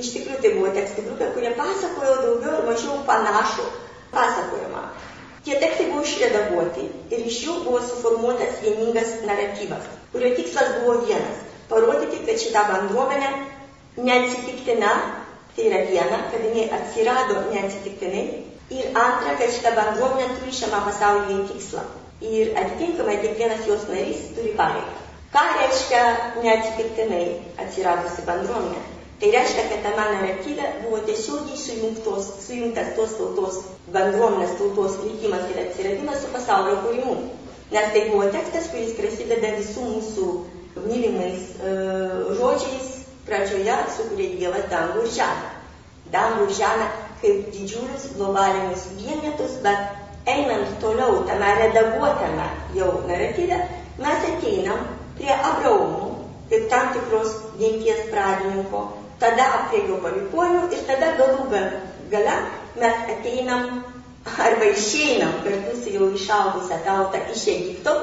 iš 0.01 0.15
tikrųjų 0.17 0.41
tai 0.41 0.55
buvo 0.57 0.73
tekstų 0.79 1.05
grupė, 1.11 1.31
kurie 1.37 1.53
pasakojo 1.61 2.17
daugiau 2.25 2.57
ar 2.57 2.67
mažiau 2.73 2.97
panašų 3.11 3.69
pasakojimą. 4.17 4.87
Tie 5.45 5.57
tekstai 5.61 5.87
buvo 5.93 6.03
išredaguoti 6.05 6.89
ir 7.15 7.25
iš 7.31 7.39
jų 7.47 7.55
buvo 7.65 7.81
suformuotas 7.87 8.59
vieningas 8.65 9.15
naratyvas, 9.29 9.87
kurio 10.13 10.35
tikslas 10.37 10.75
buvo 10.81 10.99
vienas- 11.07 11.41
parodyti, 11.71 12.21
kad 12.27 12.43
šita 12.43 12.67
bendruomenė 12.73 13.31
neatsitiktina 13.97 14.93
Tai 15.57 15.65
yra 15.67 15.81
viena, 15.91 16.19
kad 16.31 16.43
jinai 16.47 16.69
atsirado 16.77 17.41
neatsitiktinai. 17.51 18.23
Ir 18.71 18.87
antra, 18.95 19.35
kad 19.39 19.51
šita 19.51 19.73
bendruomenė 19.79 20.37
turi 20.39 20.55
šiame 20.55 20.79
pasaulyje 20.87 21.39
tikslą. 21.49 21.83
Ir 22.31 22.53
atitinkamai 22.63 23.17
kiekvienas 23.25 23.67
jos 23.67 23.89
narys 23.91 24.23
turi 24.37 24.55
pareigą. 24.61 24.95
Ką 25.35 25.43
reiškia 25.57 26.03
neatsitiktinai 26.45 27.25
atsiradusi 27.65 28.27
bendruomenė? 28.29 29.00
Reiškia, 29.21 29.63
kad 29.69 29.83
tame 29.85 30.05
naratyve 30.15 30.69
buvo 30.83 30.99
tiesiogiai 31.05 31.59
sujungtos, 31.61 32.29
sujungtas 32.47 32.95
tos 32.97 33.19
tautos 33.19 33.59
bendruomenės 33.93 34.55
tautos 34.57 34.97
likimas 35.05 35.45
ir 35.53 35.59
atsiradimas 35.61 36.23
su 36.23 36.31
pasaulio 36.33 36.79
kūrimu. 36.87 37.17
Nes 37.71 37.91
tai 37.93 38.07
buvo 38.09 38.31
tekstas, 38.33 38.71
kuris 38.73 38.95
prasideda 38.97 39.51
visų 39.59 39.85
mūsų 39.91 40.25
mylimais 40.87 41.51
uh, 41.61 42.31
žodžiais 42.39 42.89
pradžioje 43.29 43.77
sukūrė 43.99 44.31
Dievas 44.41 44.65
dangų 44.73 45.05
ir 45.05 45.13
žemę. 45.19 45.51
Dangų 46.15 46.47
ir 46.49 46.57
žemę 46.63 46.89
kaip 47.21 47.51
didžiulius 47.53 48.09
globalinius 48.17 48.87
vienetus, 49.03 49.59
bet 49.67 50.33
einant 50.33 50.73
toliau 50.81 51.21
tame 51.29 51.53
redaguotame 51.61 52.49
jau 52.79 52.95
naratyve, 53.05 53.61
mes 54.01 54.27
ateinam 54.33 54.89
prie 55.21 55.37
Abraomų 55.37 56.09
kaip 56.51 56.67
tam 56.73 56.91
tikros 56.97 57.37
genties 57.61 58.09
pradininko, 58.11 58.81
tada 59.21 59.47
jo 59.89 60.01
palikuonių 60.05 60.67
ir 60.75 60.85
tada 60.89 61.15
galų 61.21 61.49
gale 62.11 62.37
mes 62.81 63.11
ateinam 63.15 63.83
arba 64.25 64.65
išeinam 64.73 65.33
kartu 65.45 65.77
su 65.83 65.95
jau 65.97 66.11
išaugusią 66.17 66.81
tautą 66.85 67.21
iš 67.35 67.47
Egipto 67.55 67.95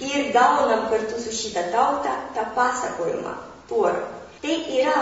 ir 0.00 0.32
gaunam 0.32 0.88
kartu 0.90 1.20
su 1.20 1.32
šitą 1.32 1.62
tautą 1.72 2.14
tą 2.34 2.44
pasakojimą, 2.56 3.34
tuorą. 3.68 4.02
Tai 4.42 4.56
yra, 4.80 4.98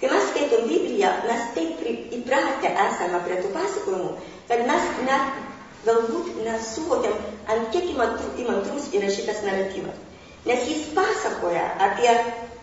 kai 0.00 0.10
mes 0.10 0.30
skaitom 0.30 0.68
Bibliją, 0.68 1.10
mes 1.28 1.42
taip 1.54 1.82
įpratę 2.18 2.72
esame 2.86 3.20
prie 3.26 3.40
tų 3.42 3.52
pasakojimų, 3.56 4.12
kad 4.48 4.64
mes 4.70 4.90
net 5.08 5.42
galbūt 5.86 6.30
nesuvokiam, 6.46 7.18
ant 7.52 7.68
kiek 7.74 7.90
įmantrus 7.92 8.88
yra 8.96 9.10
šitas 9.12 9.42
naratyvas. 9.46 9.98
Nes 10.48 10.64
jis 10.70 10.86
pasakoja 10.96 11.64
apie 11.84 12.14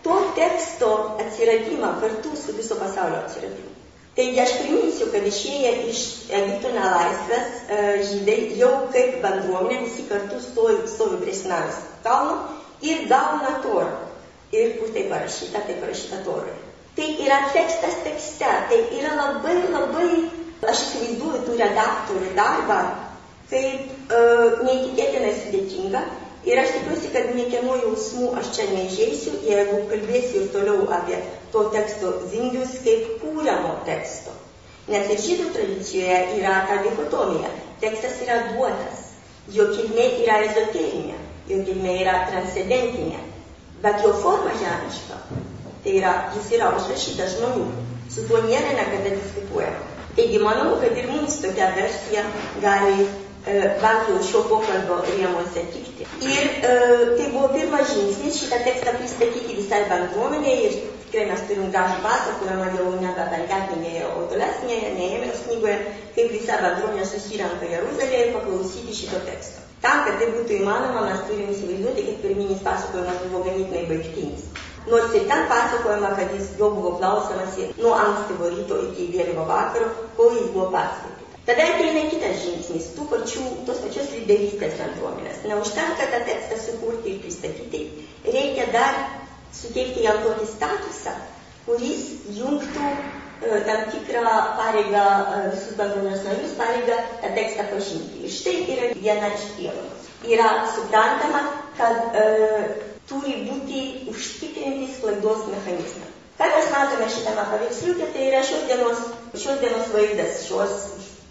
to 0.06 0.18
teksto 0.38 0.90
atsiradimą 1.20 1.96
kartu 2.00 2.36
su 2.38 2.54
viso 2.56 2.78
pasaulio 2.78 3.24
atsiradimu. 3.24 3.72
Taigi 4.16 4.40
aš 4.40 4.52
priminsiu, 4.62 5.10
kad 5.12 5.26
išėję 5.28 5.72
iš 5.90 6.02
Egipto 6.38 6.70
nelaisvės 6.72 7.48
e, 7.68 7.80
žydai 8.10 8.36
jau 8.56 8.70
kaip 8.94 9.18
bendruomenė 9.24 9.82
visi 9.82 10.06
kartu 10.08 10.38
stovi, 10.40 10.78
stovi 10.88 11.18
prie 11.20 11.34
Sinajaus 11.36 11.82
kalno 12.06 12.38
ir 12.80 13.02
gauna 13.10 13.58
torą 13.66 13.90
ir 14.56 14.78
kur 14.78 14.94
tai 14.94 15.04
parašyta, 15.10 15.60
tai 15.66 15.76
parašyta 15.82 16.22
Toroje. 16.24 16.54
Tai 16.96 17.08
yra 17.26 17.42
tekstas 17.52 17.98
tekste, 18.06 18.48
tai 18.70 18.78
yra 18.96 19.12
labai 19.18 19.56
labai, 19.68 20.08
aš 20.64 20.84
įsivaizduoju 20.86 21.42
tų 21.44 21.56
redaktorių 21.60 22.30
darbą, 22.38 22.78
kaip 23.50 24.12
e, 24.16 24.22
neįtikėtinai 24.64 25.34
sudėtinga. 25.42 26.02
Ir 26.46 26.60
aš 26.62 26.72
tikiuosi, 26.76 27.12
kad 27.14 27.32
niekieno 27.34 27.74
jausmų 27.82 28.30
aš 28.40 28.52
čia 28.54 28.68
neižeisiu, 28.70 29.34
jeigu 29.48 29.80
kalbėsiu 29.90 30.44
ir 30.44 30.50
toliau 30.54 30.86
apie 30.94 31.18
to 31.52 31.64
teksto 31.74 32.12
zingius 32.30 32.76
kaip 32.86 33.16
kūriamo 33.22 33.72
teksto. 33.88 34.34
Nes 34.86 35.10
ir 35.10 35.22
žydų 35.24 35.52
tradicijoje 35.56 36.18
yra 36.38 36.60
ta 36.68 36.78
dichotomija. 36.86 37.50
Tekstas 37.82 38.20
yra 38.22 38.38
duotas, 38.52 39.08
jo 39.52 39.66
kilmė 39.74 40.06
yra 40.22 40.38
ezoterinė, 40.46 41.18
jo 41.50 41.64
kilmė 41.66 41.98
yra 42.04 42.20
transcendentinė 42.30 43.26
bet 43.82 44.04
jo 44.04 44.12
forma 44.22 44.50
žemiška. 44.60 45.18
Tai 45.84 45.92
yra, 45.98 46.14
jis 46.34 46.48
yra 46.56 46.72
užrašytas 46.76 47.36
žmonių, 47.36 47.66
su 48.10 48.24
tuo 48.28 48.40
nėra 48.46 48.72
niekada 48.74 49.12
diskutuojama. 49.14 49.84
Taigi 50.16 50.40
manau, 50.40 50.78
kad 50.80 50.96
ir 50.96 51.10
mums 51.12 51.36
tokia 51.42 51.68
versija 51.76 52.24
gali 52.62 53.06
bent 53.46 54.08
jau 54.10 54.18
šio 54.26 54.42
pokalbio 54.50 54.98
rėmuose 55.06 55.62
tikti. 55.70 56.06
Ir 56.26 56.48
e, 56.66 56.72
tai 57.18 57.26
buvo 57.30 57.52
pirmas 57.54 57.92
žingsnis 57.94 58.40
šitą 58.42 58.58
tekstą 58.66 58.96
pristatyti 58.98 59.58
visai 59.60 59.84
bendruomeniai 59.90 60.64
ir 60.66 60.78
tikrai 61.04 61.28
mes 61.30 61.44
turim 61.48 61.70
gražų 61.74 62.00
pasakojimą 62.02 62.72
jau 62.74 62.88
nebe 63.04 63.26
penkiatinėje, 63.34 64.08
o 64.10 64.24
tolesnėje, 64.32 64.90
neėmės 64.98 65.44
knygoje, 65.46 65.76
kaip 66.16 66.34
visa 66.34 66.58
bendruomenė 66.64 67.06
susirenka 67.06 67.70
Jeruzalėje 67.70 68.32
paklausyti 68.34 68.96
šito 68.98 69.22
teksto. 69.28 69.62
Tam, 69.84 70.02
kad 70.08 70.18
tai 70.18 70.32
būtų 70.34 70.56
įmanoma, 70.58 71.04
mes 71.06 71.22
turim 71.28 71.52
įsivaizduoti, 71.52 72.06
kad 72.08 72.22
pirminis 72.24 72.64
pasakojimas 72.66 73.20
buvo 73.28 73.44
ganėtinai 73.46 73.84
baigtinis. 73.92 74.48
Nors 74.90 75.14
ir 75.18 75.28
ten 75.30 75.46
pasakojama, 75.50 76.12
kad 76.18 76.34
jis 76.34 76.50
jo 76.58 76.72
buvo 76.74 76.96
klausomasi 76.98 77.70
nuo 77.78 77.94
ankstyvo 77.94 78.50
ryto 78.54 78.80
iki 78.88 79.12
vėlyvo 79.14 79.46
vakaro, 79.46 79.92
kol 80.18 80.34
jis 80.34 80.50
buvo 80.54 80.72
paskaitytas. 80.74 81.25
Tada 81.46 81.62
ateina 81.62 82.08
kitas 82.10 82.40
žingsnis, 82.42 82.88
tų 82.96 83.04
pačių, 83.10 83.42
tos 83.68 83.78
pačios 83.84 84.08
lyderystės 84.10 84.72
bendruomenės. 84.80 85.44
Neužtenka 85.46 86.08
tą 86.10 86.18
tekstą 86.26 86.58
sukurti 86.58 87.12
ir 87.12 87.20
pristatyti, 87.22 87.82
reikia 88.26 88.64
dar 88.74 88.98
suteikti 89.54 90.02
jam 90.08 90.18
tokį 90.24 90.48
statusą, 90.50 91.12
kuris 91.68 92.08
jungtų 92.34 92.88
e, 92.90 93.60
tam 93.68 93.86
tikrą 93.94 94.24
pareigą 94.58 95.04
e, 95.06 95.38
visus 95.54 95.78
bendruomenės 95.78 96.26
narius, 96.26 96.58
pareigą 96.58 96.98
tą 97.22 97.32
tekstą 97.38 97.68
pažinti. 97.70 98.26
Ir 98.26 98.36
štai 98.40 98.56
yra 98.74 98.90
viena 98.98 99.30
iš 99.38 99.46
priemonių. 99.54 100.04
Yra 100.34 100.50
suprantama, 100.74 101.46
kad 101.78 102.18
e, 102.24 102.28
turi 103.06 103.38
būti 103.46 103.84
užtikrinti 104.10 104.90
sklaidos 104.96 105.46
mechanizmą. 105.54 106.10
Ką 106.40 106.50
mes 106.52 106.72
matome 106.74 107.06
šitame 107.14 107.46
paveiksliuke, 107.52 108.10
tai 108.12 108.32
yra 108.32 108.42
šios 108.44 108.66
dienos, 108.66 109.06
šios 109.38 109.62
dienos 109.62 109.94
vaizdas, 109.94 110.42
šios 110.50 110.74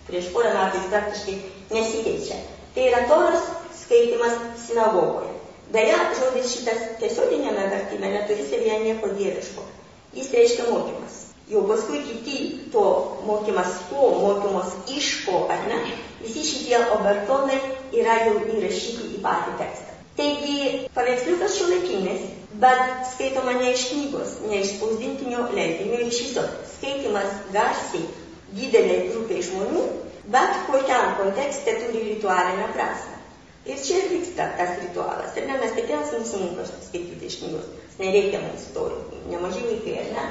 prieš 0.10 0.32
porą 0.34 0.54
metų 0.56 0.82
jis 0.82 0.92
praktiškai 0.94 1.36
nesikeičia. 1.76 2.42
Tai 2.76 2.90
yra 2.90 3.06
toras 3.10 3.48
skaitimas 3.82 4.36
sinagogoje. 4.66 5.32
Beje, 5.74 5.96
žodis 6.20 6.52
šitas 6.54 6.82
tiesioginėme 7.02 7.70
vertime 7.72 8.12
neturi 8.14 8.46
savyje 8.50 8.82
nieko 8.84 9.10
dieviško. 9.18 9.64
Jis 10.16 10.30
reiškia 10.36 10.68
mokymas. 10.70 11.22
Jau 11.50 11.62
paskui 11.70 12.02
kiti 12.06 12.38
to 12.74 12.84
mokymas 13.26 13.74
ko, 13.90 14.10
mokymas 14.22 14.72
iš 14.90 15.10
ko, 15.26 15.46
ar 15.54 15.66
ne? 15.70 15.82
Visi 16.22 16.46
šitie 16.48 16.80
obertonai 16.96 17.60
yra 17.94 18.16
jau 18.26 18.38
įrašyti 18.56 19.12
į 19.18 19.22
patį 19.26 19.58
tekstą. 19.62 19.98
Taigi, 20.16 20.86
paveiksliukas 20.96 21.58
šiuolaikinis, 21.58 22.30
bet 22.62 23.10
skaitoma 23.12 23.58
ne 23.60 23.74
iš 23.74 23.90
knygos, 23.92 24.38
ne 24.50 24.62
iš 24.64 24.78
spausdintinio 24.78 25.50
leidinio, 25.54 26.00
iš 26.08 26.22
viso 26.28 26.46
skaitimas 26.78 27.36
garsiai 27.54 28.06
didelė 28.56 28.98
grupė 29.12 29.42
žmonių, 29.50 29.84
bet 30.34 30.56
kokiam 30.70 31.16
kontekste 31.20 31.76
turi 31.82 32.04
ritualinę 32.14 32.72
prasme. 32.74 33.20
Ir 33.66 33.80
čia 33.82 34.04
ir 34.04 34.12
vyksta 34.14 34.52
tas 34.60 34.76
ritualas. 34.82 35.34
Ir 35.38 35.48
ne, 35.50 35.58
mes 35.62 35.74
kiekvienas 35.74 36.14
mūsų 36.14 36.42
mokas 36.44 36.74
skaityti 36.86 37.30
iš 37.30 37.40
knygos. 37.42 37.70
Nereikia 37.98 38.44
mums 38.44 38.68
to, 38.76 38.84
nemažai 39.32 39.64
vaikai, 39.72 39.96
ar 40.04 40.12
ne? 40.14 40.26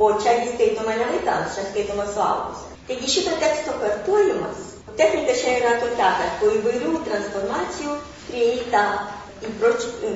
O 0.00 0.14
čia 0.22 0.38
jis 0.38 0.54
skaitoma 0.54 0.94
ne 0.96 1.08
vaikams, 1.10 1.56
čia 1.56 1.66
skaitoma 1.68 2.06
suaugus. 2.08 2.62
Taigi 2.88 3.10
šito 3.14 3.34
teksto 3.42 3.74
kartuojimas, 3.82 4.62
technika 4.96 5.34
čia 5.42 5.58
yra 5.58 5.74
tokia, 5.82 6.08
kad 6.22 6.38
po 6.40 6.54
įvairių 6.56 7.02
transformacijų 7.06 7.98
prieita 8.30 8.84
įpročių, 9.50 10.14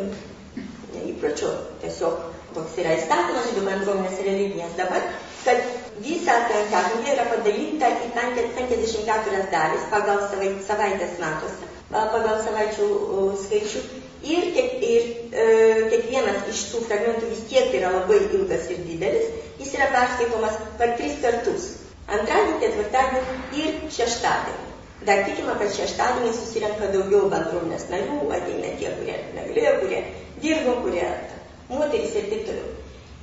ne 0.95 1.05
įpročių, 1.13 1.53
tiesiog 1.85 2.25
toks 2.57 2.81
yra 2.81 2.97
įstatymas 2.97 3.51
žydų 3.51 3.67
bendruomenės 3.69 4.25
religijas 4.25 4.75
dabar, 4.81 5.05
kad 5.45 5.84
visa 6.03 6.39
ta 6.51 6.83
knyga 6.91 7.13
yra 7.15 7.27
padalinta 7.31 7.91
į 8.07 8.11
54 8.17 9.45
dalis 9.53 9.85
pagal 9.93 10.25
savaitės 10.31 11.21
metuose, 11.23 11.71
pagal 11.93 12.41
savaičių 12.47 12.89
skaičių 13.45 13.85
Ir, 14.25 14.45
kiek, 14.57 14.77
ir 14.81 15.03
e, 15.37 15.43
kiekvienas 15.93 16.47
iš 16.49 16.61
tų 16.71 16.79
fragmentų 16.89 17.27
vis 17.29 17.43
tiek 17.51 17.75
yra 17.77 17.91
labai 17.93 18.23
ilgas 18.23 18.71
ir 18.73 18.79
didelis, 18.87 19.27
jis 19.61 19.75
yra 19.77 19.91
perskaitomas 19.93 20.57
per 20.81 20.95
tris 21.01 21.19
kartus. 21.21 21.67
Antradienį, 22.09 22.55
ketvirtadienį 22.63 23.37
ir 23.61 23.77
šeštadienį. 23.93 24.71
Dar 25.05 25.21
tikima, 25.29 25.59
kad 25.61 25.77
šeštadienį 25.77 26.33
susirenka 26.39 26.89
daugiau 26.95 27.29
bendruomenės 27.35 27.85
narių, 27.93 28.23
ateina 28.39 28.73
tie, 28.81 28.95
kurie 28.97 29.19
negalėjo, 29.37 29.75
kurie 29.83 30.01
dirbo, 30.47 30.79
kurie 30.87 31.05
moterys 31.69 32.17
ir 32.17 32.31
taip 32.33 32.49
toliau. 32.49 32.73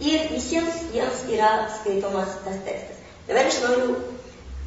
Ir 0.02 0.24
visiems 0.32 0.80
jiems 0.96 1.20
yra 1.30 1.52
skaitomas 1.78 2.32
tas 2.46 2.58
tekstas. 2.66 3.02
Dabar 3.28 3.50
aš 3.50 3.60
noriu 3.62 3.98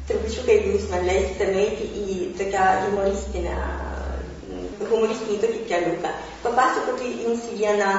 trupučiuką, 0.07 0.51
jeigu 0.53 0.75
jūs 0.77 0.85
man 0.93 1.03
leisite 1.09 1.47
nueiti 1.49 1.87
į 2.01 2.15
tokią 2.39 2.67
humoristinę, 2.85 3.55
humoristinį 4.79 5.39
tokį 5.43 5.59
keliuką, 5.71 6.13
papasakoti 6.45 7.11
jums 7.25 7.43
vieną, 7.51 7.91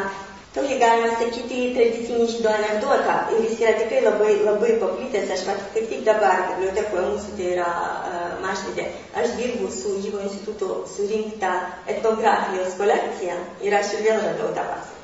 tokį 0.56 0.80
galima 0.80 1.12
sakyti, 1.20 1.60
tradicinį 1.76 2.30
žydų 2.32 2.52
anegdotą. 2.54 3.18
Ir 3.36 3.44
jis 3.50 3.60
yra 3.60 3.76
tikrai 3.82 4.02
labai, 4.06 4.32
labai 4.46 4.72
paplitęs. 4.80 5.36
Aš 5.36 5.44
mat, 5.50 5.62
kaip 5.76 5.92
tik 5.92 6.04
dabar 6.08 6.46
bibliotekoje 6.54 7.06
mūsų 7.12 7.36
tai 7.36 7.52
yra 7.58 7.68
uh, 7.68 8.26
mašvidė, 8.46 8.88
aš 9.20 9.36
dirbu 9.42 9.68
su 9.76 9.98
žydų 10.06 10.24
instituto 10.30 10.82
surinktą 10.96 11.52
etnografijos 11.92 12.78
kolekciją 12.80 13.40
ir 13.68 13.80
aš 13.82 13.98
ir 13.98 14.06
vėl 14.08 14.22
radau 14.24 14.54
tą 14.56 14.70
pasakojimą. 14.72 14.95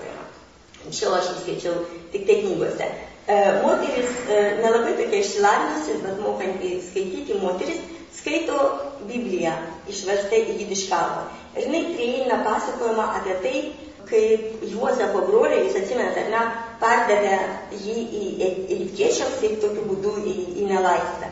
Jį 0.90 1.10
skaičiau 1.42 1.74
tik 2.12 2.26
tai 2.26 2.40
knygose. 2.42 2.88
E, 3.26 3.34
moteris, 3.62 4.10
e, 4.26 4.38
nelabai 4.58 4.96
tokia 4.98 5.20
išsilavinusi, 5.22 6.00
bet 6.02 6.18
mokanti 6.24 6.72
skaityti 6.88 7.38
moteris, 7.38 7.78
skaito 8.18 8.58
Bibliją 9.06 9.54
išversta 9.90 10.40
į 10.40 10.58
jidiš 10.62 10.88
kalbą. 10.90 11.28
Ir 11.54 11.68
jinai 11.68 11.84
prieina 11.94 12.40
pasakojimą 12.46 13.06
apie 13.20 13.38
tai, 13.44 13.62
kaip 14.10 14.64
Juozapo 14.72 15.22
broliai, 15.28 15.62
jūs 15.66 15.78
atsimenat, 15.80 16.18
ar 16.18 16.28
ne, 16.34 16.42
pardavė 16.82 17.38
jį 17.84 17.96
į 18.18 18.24
egiptiečiams 18.48 19.42
ir 19.46 19.56
tokiu 19.62 19.86
būdu 19.88 20.16
į, 20.26 20.36
į 20.58 20.68
nelaisvę. 20.72 21.30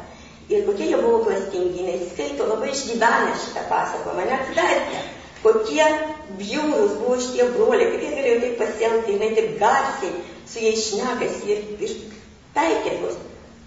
Ir 0.51 0.65
kokie 0.67 0.89
jie 0.91 0.99
buvo 0.99 1.25
klastingi, 1.27 1.85
nes 1.87 2.09
skaito 2.15 2.47
labai 2.51 2.73
išgyvenę 2.75 3.35
šitą 3.39 3.67
pasakojimą, 3.71 4.25
net 4.31 4.55
vertę, 4.57 5.03
kokie 5.45 5.85
bjaurūs 6.39 6.95
buvo 7.01 7.17
šitie 7.23 7.49
broliai, 7.55 7.91
kaip 7.93 8.05
jie 8.05 8.13
galėjo 8.17 8.39
taip 8.45 8.61
pasielgti, 8.61 9.17
jinai 9.17 9.31
taip 9.39 9.51
garsiai 9.63 10.13
su 10.51 10.63
jais 10.65 10.87
šnekasi 10.89 11.53
ir, 11.55 11.65
ir 11.87 11.97
taikėtus. 12.57 13.19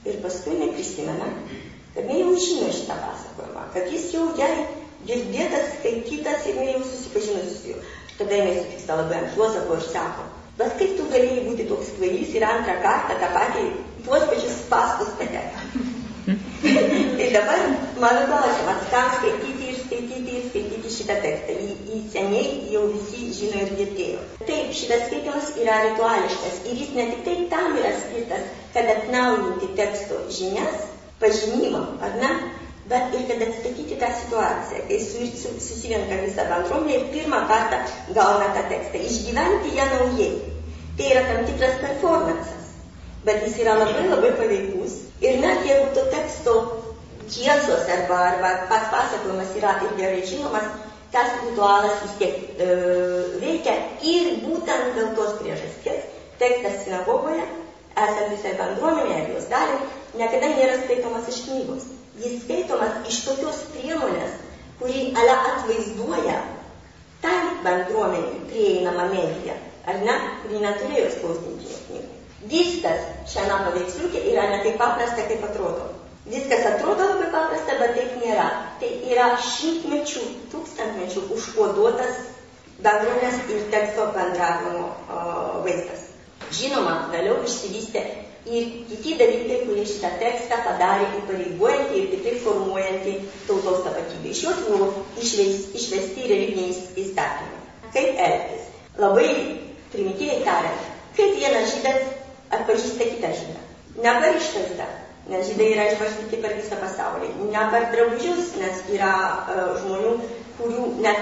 Ir 0.03 0.17
paskui 0.19 0.57
neprisimena, 0.59 1.29
kad 1.95 2.07
ne 2.09 2.19
jau 2.19 2.33
žino 2.35 2.71
šitą 2.75 2.97
pasakojimą, 2.99 3.67
kad 3.75 3.91
jis 3.93 4.09
jau 4.11 4.25
jai 4.39 4.51
girdėtas, 5.07 5.77
skaitytas 5.77 6.47
ir 6.51 6.59
ne 6.59 6.69
jau 6.73 6.81
susipažinusi 6.83 7.55
su 7.55 7.71
juo. 7.71 7.83
Tada 8.17 8.39
jinai 8.39 8.57
supyksta 8.59 8.97
labai 8.99 9.21
ant 9.21 9.37
Juozapo 9.37 9.77
ir 9.79 9.85
sako, 9.87 10.27
bet 10.59 10.75
kaip 10.79 10.93
tu 10.99 11.07
galėjai 11.13 11.45
būti 11.47 11.67
toks 11.71 11.95
kvailys 11.97 12.35
ir 12.37 12.45
antrą 12.45 12.75
kartą 12.83 13.17
tą 13.21 13.31
patį, 13.33 13.63
tuos 14.05 14.27
pačius 14.29 14.59
pastus 14.69 15.15
patekti. 15.21 15.87
tai 17.17 17.29
dabar 17.33 17.63
mano 17.99 18.27
klausimas, 18.29 18.85
kam 18.91 19.09
skaityti 19.17 19.71
ir 19.71 19.79
skaityti 19.81 20.37
ir 20.37 20.45
skaityti 20.51 20.93
šitą 20.97 21.17
tekstą. 21.25 21.57
Jį 21.63 21.72
seniai 22.13 22.71
jau 22.71 22.85
visi 22.93 23.29
žino 23.33 23.61
ir 23.65 23.71
girdėjo. 23.79 24.23
Taip, 24.47 24.73
šitas 24.77 25.07
skaitimas 25.07 25.51
yra 25.59 25.79
rituališkas 25.89 26.59
ir 26.69 26.81
jis 26.83 26.91
ne 26.97 27.07
tik 27.11 27.23
tai 27.27 27.37
tam 27.53 27.77
yra 27.79 27.93
skirtas, 28.01 28.49
kad 28.75 28.89
atnaujinti 28.95 29.71
teksto 29.79 30.19
žinias, 30.37 30.85
pažinimą, 31.23 31.83
ar 32.05 32.19
ne? 32.21 32.31
Bet 32.91 33.13
ir 33.15 33.23
kad 33.29 33.41
atstatyti 33.45 33.95
tą 33.99 34.09
situaciją, 34.21 34.81
kai 34.89 34.97
su, 34.99 35.27
su, 35.39 35.51
susirenka 35.65 36.17
visa 36.25 36.43
bendruomenė 36.49 36.97
ir 36.97 37.05
pirmą 37.13 37.39
kartą 37.51 37.79
gauna 38.17 38.49
tą 38.57 38.65
tekstą, 38.71 38.99
išgyventi 39.09 39.71
ją 39.77 39.85
naujai. 39.93 40.33
Tai 40.97 41.11
yra 41.13 41.21
tam 41.29 41.45
tikras 41.47 41.79
performances, 41.81 42.73
bet 43.25 43.47
jis 43.47 43.61
yra 43.63 43.77
labai 43.79 44.03
labai 44.09 44.33
paveikus. 44.41 44.99
Ir 45.23 45.39
net 45.41 45.63
jeigu 45.69 45.93
to 45.95 46.03
teksto 46.11 46.57
tiesos 47.31 47.87
arba, 47.95 48.19
arba 48.33 48.51
pats 48.69 48.91
pasakojimas 48.91 49.55
yra 49.61 49.77
ir 49.87 49.95
gerai 50.01 50.25
žinomas, 50.27 50.67
tas 51.13 51.35
ritualas 51.43 52.01
vis 52.03 52.15
tiek 52.21 52.39
e, 52.57 52.69
veikia 53.41 53.75
ir 54.01 54.31
būtent 54.47 54.95
dėl 54.97 55.13
tos 55.17 55.35
priežasties 55.41 56.09
tekstas 56.41 56.81
sinagogoje, 56.83 57.43
esant 57.93 58.31
visai 58.33 58.55
bendruomenė 58.59 59.19
ar 59.19 59.29
jos 59.35 59.45
dalim, 59.51 59.83
niekada 60.17 60.49
nėra 60.55 60.79
skaitomas 60.81 61.29
iš 61.31 61.43
knygos. 61.47 61.85
Jis 62.21 62.41
skaitomas 62.43 63.07
iš 63.09 63.21
tokios 63.27 63.61
priemonės, 63.75 64.35
kuri 64.81 65.11
ale 65.17 65.37
atvaizduoja 65.51 66.39
tai 67.23 67.37
bendruomeniai 67.65 68.41
prieinamą 68.49 69.07
mediją, 69.13 69.55
ar 69.87 70.01
ne, 70.03 70.17
kuri 70.43 70.61
neturėjo 70.65 71.11
spausdinti 71.15 71.79
knygų. 71.87 72.09
Viskas 72.51 73.05
šiame 73.31 73.61
paveiksliukė 73.69 74.25
yra 74.33 74.49
ne 74.51 74.63
taip 74.65 74.81
paprasta, 74.81 75.23
kaip 75.29 75.45
atrodo. 75.47 75.87
Viskas 76.25 76.65
atrodo 76.65 77.03
labai 77.09 77.31
paprasta, 77.33 77.75
bet 77.81 77.97
taip 77.97 78.13
nėra. 78.21 78.45
Tai 78.79 78.91
yra 79.11 79.25
šimtmečių, 79.43 80.21
tūkstantmečių 80.53 81.25
užkoduotas 81.35 82.21
bendruomenės 82.83 83.41
ir 83.51 83.65
teksto 83.73 84.05
bendravimo 84.15 84.87
vaizdas. 85.65 86.05
Žinoma, 86.53 86.93
vėliau 87.11 87.41
išsivystė 87.43 88.03
ir 88.45 88.71
kiti 88.89 89.17
dalykai, 89.19 89.59
kurie 89.67 89.83
šitą 89.87 90.13
tekstą 90.21 90.61
padarė 90.65 91.09
įpareigojantį 91.19 91.99
ir 91.99 92.09
tikrai 92.13 92.33
formuojantį 92.45 93.13
tautos 93.47 93.83
tapatybę. 93.85 94.31
Iš 94.31 94.43
jos 94.47 94.63
buvo 94.67 94.89
išvesti 95.23 96.27
religiniai 96.31 96.73
įstatymai. 97.03 97.61
Kaip 97.93 98.19
elgtis? 98.27 98.67
Labai 98.99 99.29
primityviai 99.93 100.43
tariant, 100.47 100.89
kaip 101.17 101.35
vienas 101.39 101.71
žydas 101.75 102.11
atpažįsta 102.53 103.11
kitą 103.11 103.31
žydą. 103.39 103.63
Ne 104.03 104.13
per 104.21 104.37
išvaizdą, 104.37 104.87
nes 105.31 105.47
žydai 105.49 105.69
yra 105.73 105.87
išbarstyti 105.91 106.41
per 106.43 106.55
visą 106.59 106.79
pasaulį. 106.81 107.31
Ne 107.53 107.65
per 107.71 107.89
drabužius, 107.93 108.53
nes 108.59 108.83
yra 108.95 109.13
uh, 109.47 109.73
žmonių, 109.81 110.13
kurių 110.59 110.87
net 111.05 111.21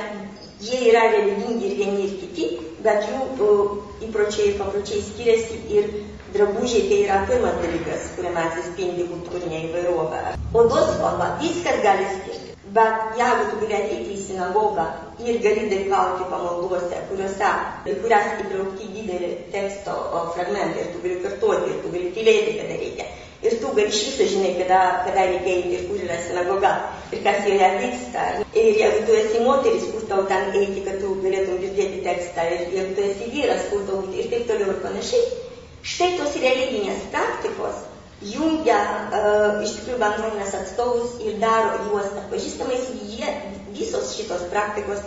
jie 0.61 0.79
yra 0.89 1.07
religingi 1.13 1.69
ir 1.69 1.77
vieni 1.81 2.07
ir 2.07 2.15
kiti, 2.21 2.47
bet 2.85 3.05
jų 3.09 3.27
uh, 3.45 3.75
įpročiai 4.07 4.51
ir 4.51 4.57
papročiai 4.61 5.03
skiriasi 5.05 5.61
ir 5.77 5.91
drabužiai 6.33 6.87
tai 6.89 7.01
yra 7.05 7.19
pirmas 7.29 7.59
dalykas, 7.61 8.13
kuriame 8.15 8.45
atsispindi 8.47 9.09
kultūrinė 9.11 9.65
įvairovė. 9.67 10.23
Odos 10.57 10.95
spalva, 10.95 11.35
viskas 11.43 11.83
gali 11.85 12.07
skirti. 12.15 12.51
Bet 12.71 13.17
jeigu 13.19 13.49
tu 13.51 13.57
gali 13.65 13.75
ateiti 13.77 14.13
į 14.15 14.19
sinagogą 14.25 14.85
ir 15.27 15.41
gali 15.43 15.65
dalyvauti 15.73 16.27
pamalduose, 16.31 17.01
kuriuose, 17.09 17.49
į 17.83 17.95
kurias 17.99 18.29
įtraukti 18.45 18.87
didelį 18.95 19.31
teksto 19.51 19.97
fragmentą 20.37 20.79
ir 20.79 20.93
tu 20.93 21.01
gali 21.03 21.17
kartuoti, 21.25 21.73
ir 21.73 21.81
tu 21.83 21.91
gali 21.91 22.13
tylėti, 22.15 22.53
kada 22.61 22.77
reikia, 22.79 23.09
ir 23.41 23.57
tu 23.61 23.73
gali 23.75 23.89
iš 23.89 24.01
viso 24.07 24.27
žinai, 24.33 24.53
kada, 24.59 24.79
kada 25.05 25.27
reikia 25.29 25.53
eiti 25.57 25.77
ir 25.77 25.85
kur 25.89 26.01
yra 26.05 26.17
sinagoga 26.25 26.71
ir 27.11 27.23
kas 27.25 27.45
joje 27.47 27.69
vyksta. 27.83 28.25
Ir 28.53 28.81
jeigu 28.81 29.05
tu 29.07 29.15
esi 29.21 29.43
moteris, 29.45 29.87
kur 29.93 30.03
tau 30.09 30.25
ten 30.31 30.51
eiti, 30.61 30.83
kad 30.87 30.99
tu 31.03 31.15
galėtum 31.23 31.61
girdėti 31.63 32.03
tekstą, 32.05 32.45
ir 32.55 32.75
jeigu 32.77 32.97
tu 32.97 33.07
esi 33.07 33.31
vyras, 33.35 33.69
kur 33.71 33.87
tau 33.87 34.03
ir 34.13 34.29
taip 34.33 34.45
toliau 34.49 34.75
ir 34.75 34.83
panašiai. 34.85 35.39
Štai 35.81 36.11
tos 36.19 36.35
religinės 36.43 37.07
praktikos 37.13 37.87
jungia 38.21 38.77
uh, 39.09 39.63
iš 39.65 39.79
tikrųjų 39.79 39.97
bendruomenės 40.03 40.53
atstovus 40.59 41.15
ir 41.25 41.39
daro 41.41 41.79
juos 41.87 42.11
atpažįstamais, 42.21 42.91
jie 43.09 43.31
visos 43.73 44.13
šitos 44.13 44.45
praktikos 44.53 45.01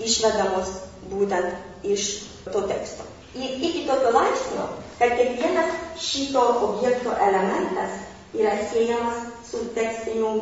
išvedamos 0.00 0.68
būtent 1.08 1.88
iš 1.88 2.10
to 2.44 2.66
teksto. 2.68 3.06
Ir 3.38 3.56
iki 3.56 3.86
tokio 3.88 4.12
laipsnio, 4.12 4.68
kad 5.00 5.16
kiekvienas 5.16 5.70
šito 5.96 6.42
objekto 6.68 7.12
elementas 7.28 7.92
yra 8.36 8.52
siejamas 8.70 9.22
su 9.50 9.64
tekstiniu 9.74 10.32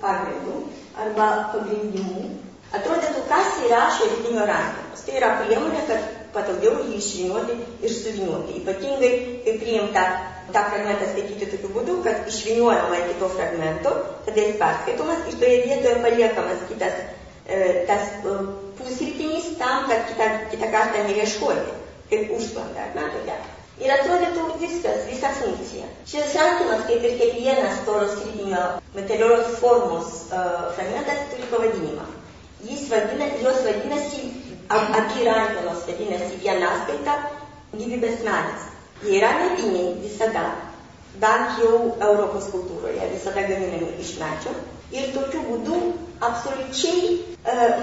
pagrindu 0.00 0.62
arba 1.02 1.26
pagrindimu. 1.52 2.22
Atrodytų, 2.76 3.26
kas 3.28 3.58
yra 3.66 3.82
šaltinio 3.98 4.46
rankenos. 4.48 5.02
Tai 5.06 5.18
yra 5.20 5.28
priemonė, 5.42 5.82
kad 5.90 6.06
patogiau 6.34 6.80
jį 6.86 6.96
išviniuoti 6.98 7.58
ir 7.84 7.92
suviniuoti. 7.92 8.56
Ypatingai, 8.62 9.10
kai 9.44 9.54
priimta 9.60 10.06
tą 10.48 10.62
fragmentą 10.70 11.10
skaityti 11.12 11.50
tokiu 11.52 11.72
būdu, 11.76 11.98
kad 12.06 12.24
išviniuojama 12.32 13.02
iki 13.02 13.18
to 13.20 13.28
fragmento, 13.36 13.92
tada 14.26 14.46
jis 14.48 14.58
perskaitomas 14.62 15.28
ir 15.28 15.38
toje 15.42 15.60
vietoje 15.66 16.00
paliekamas 16.06 16.64
kitas 16.70 17.02
e, 17.46 17.84
tas 17.90 18.16
e, 18.24 18.38
pusrytinis 18.80 19.52
tam, 19.60 19.86
kad 19.90 20.08
kitą, 20.10 20.30
kitą 20.54 20.72
kartą 20.74 21.04
neieškoti, 21.10 21.76
kaip 22.10 22.34
užsklanda, 22.38 22.88
ar 22.88 22.98
ne, 22.98 23.06
tokia. 23.18 23.38
Ir 23.76 23.92
atrodytų 23.92 24.44
viskas, 24.60 25.02
visa 25.04 25.30
funkcija. 25.36 25.86
Šis 26.08 26.32
rankimas, 26.38 26.86
kaip 26.88 27.02
ir 27.04 27.18
kiekvienas 27.20 27.82
toros 27.84 28.14
kritinio 28.22 28.62
materialios 28.94 29.58
formos 29.60 30.22
uh, 30.30 30.70
fragmentas, 30.78 31.26
turi 31.32 31.48
pavadinimą. 31.50 32.06
Jis 32.64 32.86
vadina, 32.88 33.28
jos 33.42 33.58
vadinasi, 33.66 34.22
abi 34.72 35.26
rankenos 35.28 35.84
vadinasi 35.90 36.40
vienaskaita 36.40 37.18
gyvybės 37.76 38.24
medis. 38.24 38.64
Jie 39.04 39.18
yra 39.20 39.34
mediniai 39.42 39.92
visada, 40.00 40.46
bent 41.20 41.60
jau 41.60 41.82
Europos 42.08 42.48
kultūroje, 42.54 43.10
visada 43.12 43.44
gaminami 43.44 43.92
iš 44.00 44.14
medžio. 44.22 44.56
Ir 44.96 45.12
tokiu 45.12 45.44
būdu 45.50 45.82
absoliučiai 46.24 47.12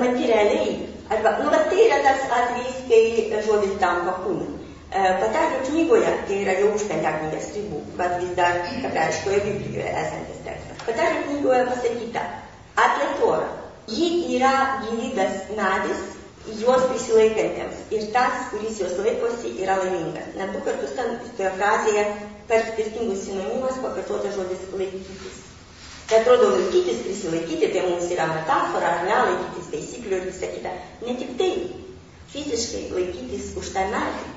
materialiai, 0.02 0.74
arba, 1.14 1.38
nu, 1.44 1.54
bet 1.54 1.70
tai 1.70 1.86
yra 1.86 2.02
tas 2.10 2.26
atvejis, 2.42 2.82
kai 2.90 3.46
žodis 3.46 3.78
tampa 3.78 4.18
kūnu. 4.26 4.63
Patarlių 4.94 5.60
knygoje, 5.66 6.10
tai 6.30 6.36
yra 6.44 6.54
jau 6.60 6.68
už 6.78 6.84
penkiaknygės 6.86 7.48
ribų, 7.56 7.80
bet 7.98 8.12
vis 8.22 8.34
dar 8.38 8.60
hebrajiškoje 8.68 9.40
Biblijoje 9.46 9.94
esantis 10.02 10.42
tekstas. 10.46 10.84
Patarlių 10.86 11.24
knygoje 11.30 11.62
pasakyta 11.70 12.26
apie 12.84 13.08
Torą. 13.18 13.48
Ji 13.90 14.10
yra 14.36 14.52
gyvybės 14.84 15.40
medis 15.58 16.04
juos 16.60 16.86
prisilaikantiems 16.92 17.80
ir 17.96 18.06
tas, 18.14 18.52
kuris 18.52 18.78
juos 18.84 18.94
laikosi, 19.02 19.56
yra 19.64 19.80
laimingas. 19.82 20.30
Net 20.38 20.54
du 20.54 20.62
kartus 20.68 20.94
ten 21.00 21.18
toje 21.40 21.50
frazėje 21.58 22.06
per 22.52 22.62
skirtingus 22.70 23.26
sinonimus 23.26 23.82
pakartota 23.82 24.36
žodis 24.38 24.68
laikytis. 24.78 25.42
Tai 26.06 26.20
atrodo 26.22 26.52
laikytis, 26.54 27.02
prisilaikyti, 27.08 27.72
tai 27.74 27.88
mums 27.88 28.14
yra 28.14 28.30
metafora, 28.30 28.94
ar 29.00 29.10
ne, 29.10 29.18
laikytis 29.32 29.74
taisyklių 29.74 30.20
ir 30.22 30.30
visą 30.30 30.54
kitą. 30.54 30.78
Ne 31.08 31.18
tik 31.18 31.34
tai, 31.42 31.52
fiziškai 32.36 32.86
laikytis 32.94 33.52
už 33.58 33.74
tą 33.74 33.90
medį 33.90 34.33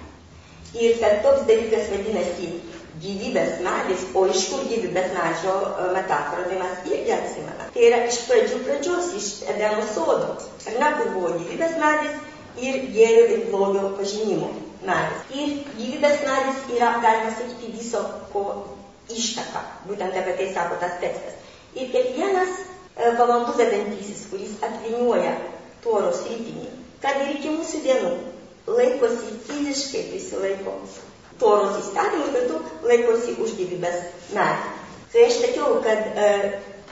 Ir 0.76 0.98
kad 1.00 1.22
toks 1.24 1.46
dalykas 1.48 1.88
vadinasi 1.92 2.50
gyvybės 3.00 3.58
medis, 3.64 4.04
o 4.16 4.24
iš 4.32 4.46
kur 4.50 4.62
gyvybės 4.70 5.10
medžio 5.16 5.54
e, 5.68 5.88
metafora, 5.96 6.46
tai 6.48 6.60
mes 6.60 6.86
irgi 6.90 7.12
atsimename. 7.16 7.68
Tai 7.74 7.82
yra 7.88 7.98
iš 8.08 8.20
pradžių 8.28 8.60
pradžios, 8.64 9.10
iš 9.18 9.28
Edeno 9.52 9.84
sodo. 9.92 10.36
Ar 10.66 10.78
ne, 10.80 10.92
kur 10.98 11.10
buvo 11.16 11.32
gyvybės 11.40 11.76
medis 11.82 12.14
ir 12.68 12.78
gėrio 12.94 13.26
ir 13.34 13.44
blogio 13.50 13.90
pažinimo 13.98 14.52
medis. 14.86 15.26
Ir 15.36 15.58
gyvybės 15.76 16.24
medis 16.28 16.62
yra, 16.76 16.94
galima 17.04 17.34
sakyti, 17.36 17.74
viso 17.76 18.04
ko 18.32 18.46
ištaka. 19.12 19.64
Būtent 19.88 20.16
apie 20.16 20.38
tai 20.40 20.48
sako 20.54 20.80
tas 20.80 20.96
tekstas. 21.02 21.36
Ir 21.76 21.92
kiekvienas 21.92 22.54
e, 22.62 23.12
valandų 23.20 23.58
vedantysis, 23.60 24.24
kuris 24.30 24.56
atviniuoja 24.64 25.36
toros 25.84 26.24
rytinį, 26.30 26.70
kad 27.04 27.20
ir 27.22 27.36
iki 27.36 27.52
mūsų 27.52 27.84
dienų 27.84 28.14
laikosi 28.66 29.34
fiziškai 29.46 30.06
prisilaiko 30.10 30.74
toros 31.40 31.76
įstatymų 31.82 32.30
kartu 32.34 32.60
laikosi 32.88 33.34
už 33.44 33.52
gyvybės 33.58 33.98
medį. 34.34 34.72
Tai 35.12 35.24
aš 35.26 35.36
sakiau, 35.42 35.76
kad 35.84 36.08
e, 36.24 36.30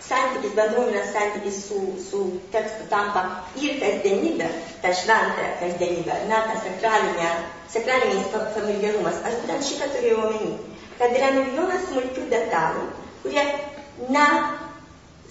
santykis, 0.04 0.54
bendruomenės 0.58 1.10
santykis 1.16 1.58
su, 1.66 1.80
su 2.08 2.20
tekstu 2.52 2.87
tampa 2.92 3.24
ir 3.60 3.78
kasdienybė, 3.82 4.48
ta 4.84 4.92
šventą 5.00 5.48
kasdienybė, 5.62 6.18
ne 6.30 6.42
ta 6.50 6.58
sakralinė, 6.62 7.30
sakralinis 7.74 8.30
familiarumas. 8.56 9.18
Aš 9.26 9.40
būtent 9.42 9.68
šitą 9.70 9.90
turėjau 9.96 10.20
omeny, 10.28 10.52
kad 11.00 11.16
yra 11.18 11.32
milijonas 11.38 11.88
smulkių 11.88 12.28
detalių, 12.32 12.84
kurie 13.24 13.46
ne 14.14 14.28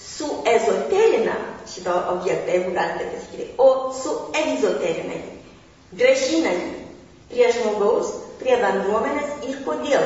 su 0.04 0.28
ezoterina 0.50 1.38
šito 1.70 1.94
objektą, 2.18 2.58
jeigu 2.58 2.76
galite 2.76 3.08
pasakyti, 3.14 3.48
o 3.62 3.70
su 3.96 4.18
egzoterina 4.42 5.22
jį 5.22 5.43
gražina 6.00 6.54
jį 6.58 6.70
prie 7.34 7.50
žmogaus, 7.56 8.12
prie 8.42 8.58
bendruomenės 8.62 9.48
ir 9.50 9.58
kodėl. 9.66 10.06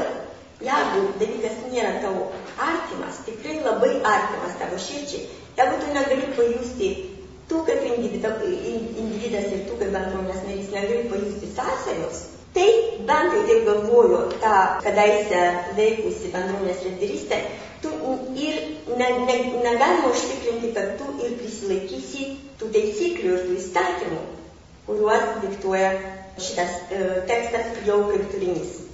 Jeigu 0.63 1.02
dalykas 1.21 1.58
nėra 1.69 2.00
tavo 2.02 2.32
artimas, 2.58 3.19
tikrai 3.28 3.60
labai 3.62 3.91
artimas 4.00 4.56
tavo 4.62 4.80
širdžiai, 4.82 5.28
jeigu 5.60 5.82
tu 5.84 5.91
negali 5.93 6.32
pajusti, 6.38 6.89
tu 7.50 7.62
kaip 7.67 7.84
individas 7.86 9.52
ir 9.54 9.67
tu 9.67 9.78
kaip 9.78 9.93
bendruomenės 9.93 10.41
narys 10.47 10.71
negali 10.73 11.04
pajusti 11.12 11.52
sąsajos, 11.54 12.23
tai 12.58 12.67
bent 13.12 13.36
jau 13.36 13.43
taip 13.52 13.69
galvoju 13.69 14.23
tą 14.41 14.56
kadaise 14.88 15.43
veikusi 15.78 16.34
bendruomenės 16.34 16.82
lyderystę, 16.88 17.43
tu 17.84 17.93
ir 18.47 18.58
ne, 18.97 19.12
ne, 19.30 19.38
negalima 19.67 20.10
užtikrinti, 20.10 20.73
kad 20.73 20.97
tu 20.97 21.13
ir 21.21 21.38
prisilaikysi 21.38 22.32
tų 22.58 22.71
taisyklių 22.73 23.36
ir 23.36 23.45
tų 23.45 23.60
įstatymų, 23.62 24.23
kuriuos 24.88 25.30
diktuoja 25.43 25.91
šitas 26.39 26.76
e, 26.91 27.00
tekstas 27.28 27.73
jau 27.86 28.04
kaip 28.12 28.30
turinys. 28.32 28.87